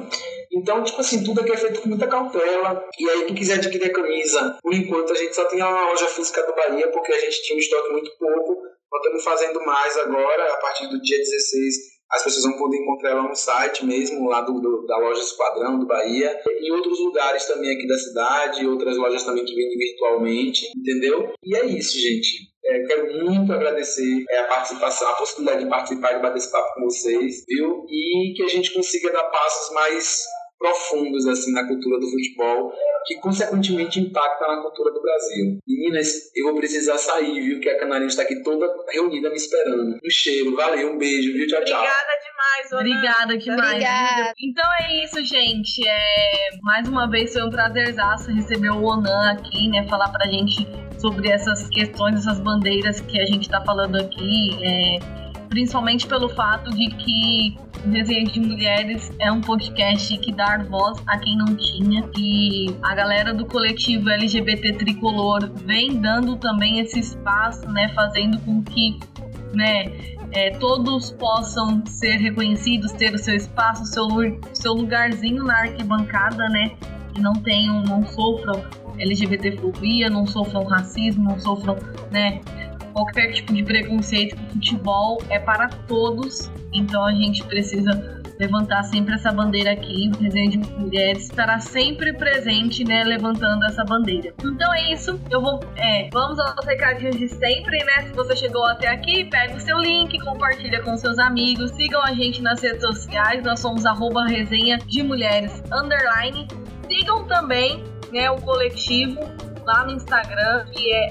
Então, 0.52 0.84
tipo 0.84 1.00
assim, 1.00 1.24
tudo 1.24 1.40
aqui 1.40 1.50
é 1.50 1.56
feito 1.56 1.82
com 1.82 1.88
muita 1.88 2.06
cautela. 2.06 2.88
E 2.96 3.10
aí, 3.10 3.24
quem 3.24 3.34
quiser 3.34 3.54
adquirir 3.54 3.86
a 3.86 3.92
camisa, 3.92 4.56
por 4.62 4.72
enquanto 4.72 5.12
a 5.12 5.16
gente 5.16 5.34
só 5.34 5.44
tem 5.46 5.60
a 5.60 5.86
loja 5.86 6.06
física 6.06 6.46
do 6.46 6.54
Bahia, 6.54 6.92
porque 6.92 7.12
a 7.12 7.18
gente 7.18 7.42
tinha 7.42 7.56
um 7.56 7.60
estoque 7.60 7.90
muito 7.90 8.10
pouco. 8.16 8.62
Nós 8.92 9.02
estamos 9.02 9.24
fazendo 9.24 9.66
mais 9.66 9.96
agora, 9.98 10.52
a 10.52 10.56
partir 10.58 10.86
do 10.86 11.02
dia 11.02 11.18
16 11.18 11.93
as 12.14 12.22
pessoas 12.22 12.44
vão 12.44 12.56
poder 12.56 12.78
encontrar 12.78 13.10
ela 13.10 13.22
no 13.22 13.34
site 13.34 13.84
mesmo, 13.84 14.28
lá 14.28 14.40
do, 14.40 14.60
do, 14.60 14.86
da 14.86 14.96
loja 14.98 15.20
Esquadrão 15.20 15.80
do 15.80 15.86
Bahia, 15.86 16.40
e 16.60 16.70
outros 16.70 16.98
lugares 17.00 17.44
também 17.46 17.74
aqui 17.74 17.86
da 17.88 17.98
cidade, 17.98 18.66
outras 18.66 18.96
lojas 18.96 19.24
também 19.24 19.44
que 19.44 19.54
vendem 19.54 19.76
virtualmente, 19.76 20.66
entendeu? 20.76 21.32
E 21.42 21.56
é 21.56 21.66
isso, 21.66 21.98
gente. 21.98 22.54
É, 22.66 22.82
quero 22.86 23.24
muito 23.24 23.52
agradecer 23.52 24.24
é, 24.30 24.38
a 24.38 24.44
participação, 24.44 25.08
a 25.08 25.14
possibilidade 25.14 25.64
de 25.64 25.70
participar 25.70 26.16
e 26.16 26.22
bater 26.22 26.38
esse 26.38 26.50
papo 26.50 26.74
com 26.74 26.84
vocês, 26.84 27.44
viu? 27.46 27.84
E 27.88 28.32
que 28.34 28.42
a 28.42 28.48
gente 28.48 28.72
consiga 28.72 29.12
dar 29.12 29.24
passos 29.24 29.74
mais 29.74 30.24
profundos 30.64 31.26
assim 31.26 31.52
na 31.52 31.68
cultura 31.68 32.00
do 32.00 32.10
futebol, 32.10 32.72
que 33.04 33.16
consequentemente 33.16 34.00
impacta 34.00 34.46
na 34.46 34.62
cultura 34.62 34.90
do 34.94 35.02
Brasil. 35.02 35.58
Meninas, 35.68 36.30
eu 36.34 36.46
vou 36.46 36.56
precisar 36.56 36.96
sair, 36.96 37.38
viu? 37.38 37.60
Que 37.60 37.68
a 37.68 37.78
Canarinho 37.78 38.08
está 38.08 38.22
aqui 38.22 38.42
toda 38.42 38.66
reunida 38.90 39.28
me 39.28 39.36
esperando. 39.36 39.96
Um 40.02 40.10
cheiro, 40.10 40.56
valeu, 40.56 40.92
um 40.92 40.96
beijo, 40.98 41.34
viu? 41.34 41.46
Tchau, 41.46 41.62
tchau. 41.64 41.82
Obrigada 41.82 42.12
demais, 42.24 42.72
Ana. 42.72 42.80
Obrigada 42.80 43.36
demais. 43.36 43.70
Obrigada. 43.72 44.32
Então 44.38 44.72
é 44.80 45.04
isso, 45.04 45.22
gente. 45.22 45.86
É... 45.86 46.56
Mais 46.62 46.88
uma 46.88 47.10
vez 47.10 47.34
foi 47.34 47.42
um 47.42 47.50
prazerzaço 47.50 48.32
receber 48.32 48.70
o 48.70 48.82
Onan 48.82 49.32
aqui, 49.32 49.68
né? 49.68 49.86
Falar 49.86 50.08
pra 50.08 50.26
gente 50.30 50.66
sobre 50.98 51.28
essas 51.28 51.68
questões, 51.68 52.20
essas 52.20 52.40
bandeiras 52.40 53.00
que 53.02 53.20
a 53.20 53.26
gente 53.26 53.50
tá 53.50 53.62
falando 53.66 53.96
aqui. 53.96 54.50
É 54.62 55.23
principalmente 55.54 56.08
pelo 56.08 56.28
fato 56.30 56.68
de 56.72 56.88
que 56.88 57.56
o 57.86 57.88
Resenha 57.88 58.24
de 58.24 58.40
Mulheres 58.40 59.12
é 59.20 59.30
um 59.30 59.40
podcast 59.40 60.18
que 60.18 60.32
dá 60.32 60.58
voz 60.68 61.00
a 61.06 61.16
quem 61.16 61.36
não 61.36 61.54
tinha. 61.54 62.10
E 62.18 62.74
a 62.82 62.92
galera 62.92 63.32
do 63.32 63.46
coletivo 63.46 64.10
LGBT 64.10 64.72
Tricolor 64.72 65.48
vem 65.64 66.00
dando 66.00 66.36
também 66.38 66.80
esse 66.80 66.98
espaço, 66.98 67.68
né, 67.68 67.88
fazendo 67.94 68.36
com 68.40 68.64
que, 68.64 68.98
né, 69.52 69.92
é, 70.32 70.50
todos 70.58 71.12
possam 71.12 71.86
ser 71.86 72.16
reconhecidos, 72.16 72.90
ter 72.90 73.14
o 73.14 73.18
seu 73.18 73.36
espaço, 73.36 73.84
o 73.84 73.86
seu, 73.86 74.08
seu 74.52 74.72
lugarzinho 74.72 75.44
na 75.44 75.60
arquibancada, 75.60 76.48
né, 76.48 76.72
que 77.14 77.20
não 77.20 77.32
tenham, 77.32 77.80
não 77.84 78.04
sofram 78.04 78.60
LGBTfobia, 78.98 80.10
não 80.10 80.26
sofram 80.26 80.64
racismo, 80.64 81.22
não 81.22 81.38
sofram, 81.38 81.76
né, 82.10 82.40
qualquer 82.94 83.32
tipo 83.32 83.52
de 83.52 83.62
preconceito. 83.62 84.34
O 84.36 84.52
futebol 84.52 85.20
é 85.28 85.38
para 85.38 85.68
todos, 85.68 86.50
então 86.72 87.04
a 87.04 87.12
gente 87.12 87.44
precisa 87.44 88.22
levantar 88.38 88.82
sempre 88.84 89.14
essa 89.14 89.32
bandeira 89.32 89.72
aqui. 89.72 90.10
O 90.14 90.18
de 90.18 90.58
Mulheres 90.78 91.24
estará 91.24 91.58
sempre 91.58 92.12
presente, 92.12 92.84
né, 92.84 93.04
levantando 93.04 93.64
essa 93.64 93.84
bandeira. 93.84 94.32
Então 94.42 94.72
é 94.72 94.92
isso. 94.92 95.20
Eu 95.30 95.40
vou, 95.40 95.60
é, 95.76 96.08
vamos 96.12 96.38
aos 96.38 96.64
recadinhos 96.64 97.16
de 97.16 97.28
sempre, 97.28 97.78
né? 97.84 98.06
Se 98.06 98.12
você 98.12 98.36
chegou 98.36 98.64
até 98.66 98.88
aqui, 98.88 99.24
pega 99.24 99.56
o 99.56 99.60
seu 99.60 99.78
link, 99.78 100.18
compartilha 100.20 100.82
com 100.82 100.96
seus 100.96 101.18
amigos, 101.18 101.70
sigam 101.72 102.02
a 102.02 102.12
gente 102.12 102.42
nas 102.42 102.62
redes 102.62 102.82
sociais. 102.82 103.42
Nós 103.42 103.60
somos 103.60 103.84
arroba 103.86 104.26
resenha 104.26 104.78
de 104.78 105.02
mulheres 105.02 105.62
underline. 105.72 106.46
Sigam 106.88 107.26
também 107.26 107.82
né, 108.12 108.30
o 108.30 108.36
coletivo 108.36 109.20
lá 109.64 109.84
no 109.84 109.92
Instagram, 109.92 110.64
que 110.72 110.92
é 110.92 111.10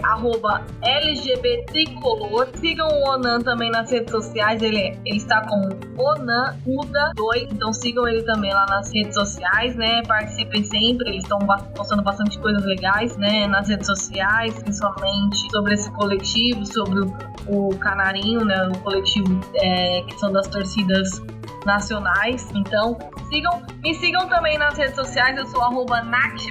LGBTricolor. 0.81 2.47
Sigam 2.55 2.87
o 2.87 3.09
Onan 3.09 3.39
também 3.39 3.71
nas 3.71 3.91
redes 3.91 4.11
sociais, 4.11 4.61
ele, 4.61 4.77
é, 4.77 4.97
ele 5.05 5.17
está 5.17 5.45
como 5.47 5.69
Onan 5.97 6.57
Uda2, 6.67 7.47
então 7.51 7.73
sigam 7.73 8.07
ele 8.07 8.23
também 8.23 8.53
lá 8.53 8.65
nas 8.67 8.91
redes 8.93 9.13
sociais, 9.13 9.75
né? 9.75 10.01
Participem 10.03 10.63
sempre, 10.63 11.09
eles 11.09 11.23
estão 11.23 11.39
postando 11.75 12.03
bastante 12.03 12.37
coisas 12.39 12.63
legais, 12.65 13.15
né? 13.17 13.47
Nas 13.47 13.67
redes 13.69 13.87
sociais, 13.87 14.53
principalmente 14.61 15.51
sobre 15.51 15.73
esse 15.73 15.91
coletivo, 15.91 16.65
sobre 16.65 16.99
o, 17.01 17.69
o 17.69 17.77
Canarinho, 17.77 18.45
né? 18.45 18.69
O 18.69 18.77
coletivo 18.79 19.39
é, 19.55 20.01
que 20.03 20.19
são 20.19 20.31
das 20.31 20.47
torcidas 20.47 21.21
nacionais. 21.65 22.49
Então, 22.53 22.97
sigam. 23.29 23.61
Me 23.83 23.93
sigam 23.95 24.27
também 24.27 24.57
nas 24.57 24.77
redes 24.77 24.95
sociais. 24.95 25.37
Eu 25.37 25.45
sou 25.47 25.61
arroba 25.61 26.01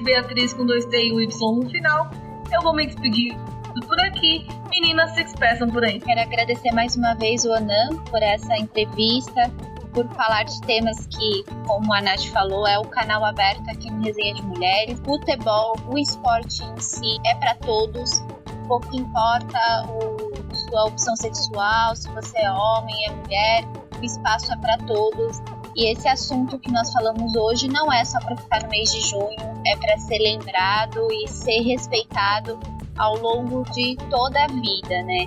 Beatriz 0.02 0.52
com 0.52 0.66
dois 0.66 0.84
T 0.86 1.08
e 1.08 1.12
o 1.12 1.20
Y 1.20 1.56
no 1.56 1.70
final. 1.70 2.10
Eu 2.52 2.60
vou 2.62 2.74
me 2.74 2.86
despedir 2.86 3.36
por 3.80 3.98
aqui. 4.00 4.46
Meninas, 4.70 5.14
se 5.14 5.22
expressam 5.22 5.68
por 5.68 5.84
aí. 5.84 6.00
Quero 6.00 6.20
agradecer 6.20 6.72
mais 6.72 6.96
uma 6.96 7.14
vez 7.14 7.44
o 7.44 7.52
Anan 7.52 7.96
por 8.10 8.22
essa 8.22 8.56
entrevista, 8.56 9.50
por 9.92 10.06
falar 10.10 10.44
de 10.44 10.60
temas 10.62 11.06
que, 11.06 11.44
como 11.66 11.92
a 11.92 12.00
Nath 12.00 12.26
falou, 12.26 12.66
é 12.66 12.78
o 12.78 12.84
canal 12.84 13.24
aberto 13.24 13.68
aqui 13.70 13.90
no 13.90 14.02
Resenha 14.02 14.34
de 14.34 14.42
Mulheres. 14.42 15.00
Futebol, 15.04 15.76
o 15.86 15.98
esporte 15.98 16.62
em 16.64 16.80
si 16.80 17.18
é 17.26 17.34
para 17.36 17.54
todos. 17.56 18.22
Pouco 18.68 18.94
importa 18.94 19.86
o, 19.88 20.32
sua 20.68 20.84
opção 20.84 21.14
sexual, 21.16 21.94
se 21.94 22.08
você 22.12 22.38
é 22.38 22.50
homem, 22.50 22.94
é 23.06 23.12
mulher, 23.12 23.64
o 24.02 24.04
espaço 24.04 24.52
é 24.52 24.56
para 24.56 24.76
todos. 24.78 25.40
E 25.74 25.90
esse 25.90 26.06
assunto 26.06 26.58
que 26.58 26.70
nós 26.70 26.92
falamos 26.92 27.34
hoje 27.34 27.68
não 27.68 27.90
é 27.90 28.04
só 28.04 28.20
para 28.20 28.36
ficar 28.36 28.62
no 28.62 28.68
mês 28.68 28.92
de 28.92 29.00
junho, 29.00 29.36
é 29.66 29.76
para 29.76 29.96
ser 29.98 30.18
lembrado 30.18 31.08
e 31.10 31.28
ser 31.28 31.62
respeitado 31.62 32.58
ao 32.98 33.16
longo 33.16 33.62
de 33.72 33.96
toda 34.10 34.44
a 34.44 34.48
vida, 34.48 35.02
né? 35.04 35.24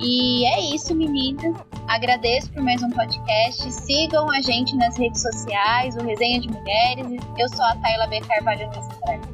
E 0.00 0.44
é 0.44 0.60
isso, 0.74 0.94
meninas. 0.94 1.56
Agradeço 1.88 2.52
por 2.52 2.62
mais 2.62 2.82
um 2.82 2.90
podcast. 2.90 3.72
Sigam 3.72 4.30
a 4.30 4.42
gente 4.42 4.76
nas 4.76 4.96
redes 4.96 5.22
sociais, 5.22 5.96
o 5.96 6.04
Resenha 6.04 6.40
de 6.40 6.48
Mulheres. 6.48 7.06
Eu 7.38 7.48
sou 7.48 7.64
a 7.64 7.74
Tayla 7.76 8.06
B. 8.08 8.20
Carvalho 8.20 8.70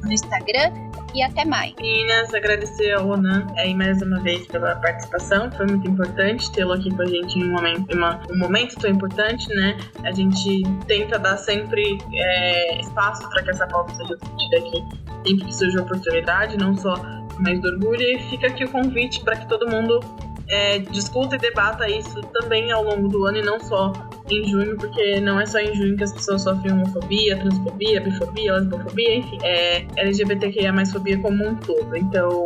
no 0.01 0.11
Instagram 0.11 0.84
e 1.15 1.23
até 1.23 1.45
mais. 1.45 1.73
Meninas, 1.79 2.33
agradecer 2.33 2.91
ao 2.91 3.07
Ronan 3.07 3.47
aí 3.57 3.73
mais 3.73 4.01
uma 4.01 4.19
vez 4.19 4.45
pela 4.47 4.75
participação. 4.75 5.49
Foi 5.51 5.65
muito 5.65 5.87
importante 5.89 6.51
tê-lo 6.51 6.73
aqui 6.73 6.93
com 6.93 7.01
a 7.01 7.05
gente 7.05 7.39
em 7.39 7.49
um 7.49 7.53
momento, 7.53 7.95
uma, 7.95 8.21
um 8.29 8.37
momento 8.37 8.75
tão 8.75 8.89
importante, 8.89 9.47
né? 9.55 9.77
A 10.03 10.11
gente 10.11 10.63
tenta 10.85 11.17
dar 11.17 11.37
sempre 11.37 11.97
é, 12.13 12.81
espaço 12.81 13.27
para 13.29 13.43
que 13.43 13.49
essa 13.49 13.65
pauta 13.67 13.95
seja 13.95 14.15
discutida 14.17 14.57
aqui 14.57 15.05
sempre 15.25 15.45
que 15.45 15.55
surge 15.55 15.79
oportunidade, 15.79 16.57
não 16.57 16.75
só 16.75 16.95
mais 17.39 17.59
do 17.59 17.67
orgulho. 17.69 18.01
E 18.01 18.19
fica 18.29 18.47
aqui 18.47 18.63
o 18.63 18.69
convite 18.69 19.21
para 19.21 19.35
que 19.35 19.47
todo 19.47 19.67
mundo 19.69 19.99
é, 20.47 20.79
discuta 20.79 21.35
e 21.35 21.39
debata 21.39 21.89
isso 21.89 22.21
também 22.33 22.71
ao 22.71 22.83
longo 22.83 23.07
do 23.07 23.25
ano 23.25 23.37
e 23.37 23.41
não 23.41 23.59
só 23.59 23.91
em 24.29 24.47
junho, 24.47 24.77
porque 24.77 25.19
não 25.19 25.39
é 25.39 25.45
só 25.45 25.59
em 25.59 25.73
junho 25.75 25.95
que 25.97 26.03
as 26.03 26.13
pessoas 26.13 26.41
sofrem 26.41 26.73
homofobia, 26.73 27.37
transfobia, 27.37 28.01
bifobia, 28.01 28.53
lesbofobia, 28.53 29.15
enfim, 29.17 29.37
é 29.43 29.85
LGBTQIA 29.97 30.73
mais 30.73 30.91
fobia 30.91 31.17
como 31.19 31.47
um 31.47 31.55
todo. 31.55 31.95
Então, 31.95 32.45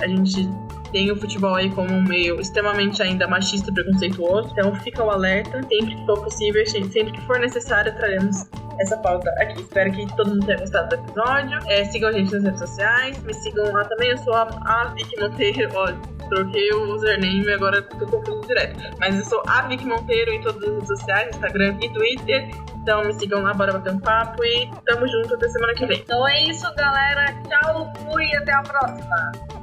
a 0.00 0.08
gente 0.08 0.48
tem 0.92 1.10
o 1.10 1.16
futebol 1.16 1.54
aí 1.54 1.70
como 1.70 1.92
um 1.92 2.02
meio 2.02 2.40
extremamente 2.40 3.02
ainda 3.02 3.26
machista 3.26 3.70
e 3.70 3.74
preconceituoso. 3.74 4.50
Então 4.52 4.74
fica 4.76 5.04
o 5.04 5.10
alerta, 5.10 5.62
sempre 5.62 5.94
que 5.94 6.06
for 6.06 6.22
possível, 6.22 6.66
sempre 6.66 7.12
que 7.12 7.20
for 7.22 7.38
necessário, 7.38 7.94
traremos 7.96 8.46
essa 8.80 8.96
pauta 8.98 9.30
aqui. 9.38 9.60
Espero 9.60 9.92
que 9.92 10.06
todo 10.16 10.30
mundo 10.30 10.46
tenha 10.46 10.58
gostado 10.58 10.88
do 10.88 11.02
episódio. 11.02 11.58
É, 11.66 11.84
sigam 11.84 12.08
a 12.08 12.12
gente 12.12 12.32
nas 12.32 12.44
redes 12.44 12.60
sociais, 12.60 13.22
me 13.22 13.34
sigam 13.34 13.72
lá 13.72 13.84
também. 13.84 14.10
Eu 14.10 14.18
sou 14.18 14.34
a, 14.34 14.48
a 14.66 14.84
Vicky 14.94 15.20
Monteiro, 15.20 15.70
ó, 15.74 15.92
troquei 16.28 16.72
o 16.72 16.94
username 16.94 17.44
e 17.44 17.52
agora 17.52 17.82
tô 17.82 18.06
confuso 18.06 18.46
direto. 18.46 18.78
Mas 18.98 19.16
eu 19.16 19.24
sou 19.24 19.42
a 19.46 19.62
Vicky 19.62 19.84
Monteiro 19.84 20.32
em 20.32 20.40
todas 20.40 20.62
as 20.62 20.74
redes 20.74 20.88
sociais, 20.88 21.28
Instagram 21.34 21.76
e 21.82 21.88
Twitter. 21.90 22.50
Então 22.76 23.04
me 23.04 23.12
sigam 23.14 23.42
lá, 23.42 23.52
bora 23.52 23.72
bater 23.72 23.92
um 23.92 24.00
papo 24.00 24.42
e 24.44 24.70
tamo 24.86 25.06
junto 25.06 25.34
até 25.34 25.48
semana 25.48 25.74
que 25.74 25.86
vem. 25.86 25.98
Então 25.98 26.26
é 26.26 26.44
isso, 26.44 26.66
galera. 26.74 27.34
Tchau, 27.48 27.92
fui 28.04 28.24
e 28.24 28.36
até 28.36 28.52
a 28.52 28.62
próxima. 28.62 29.57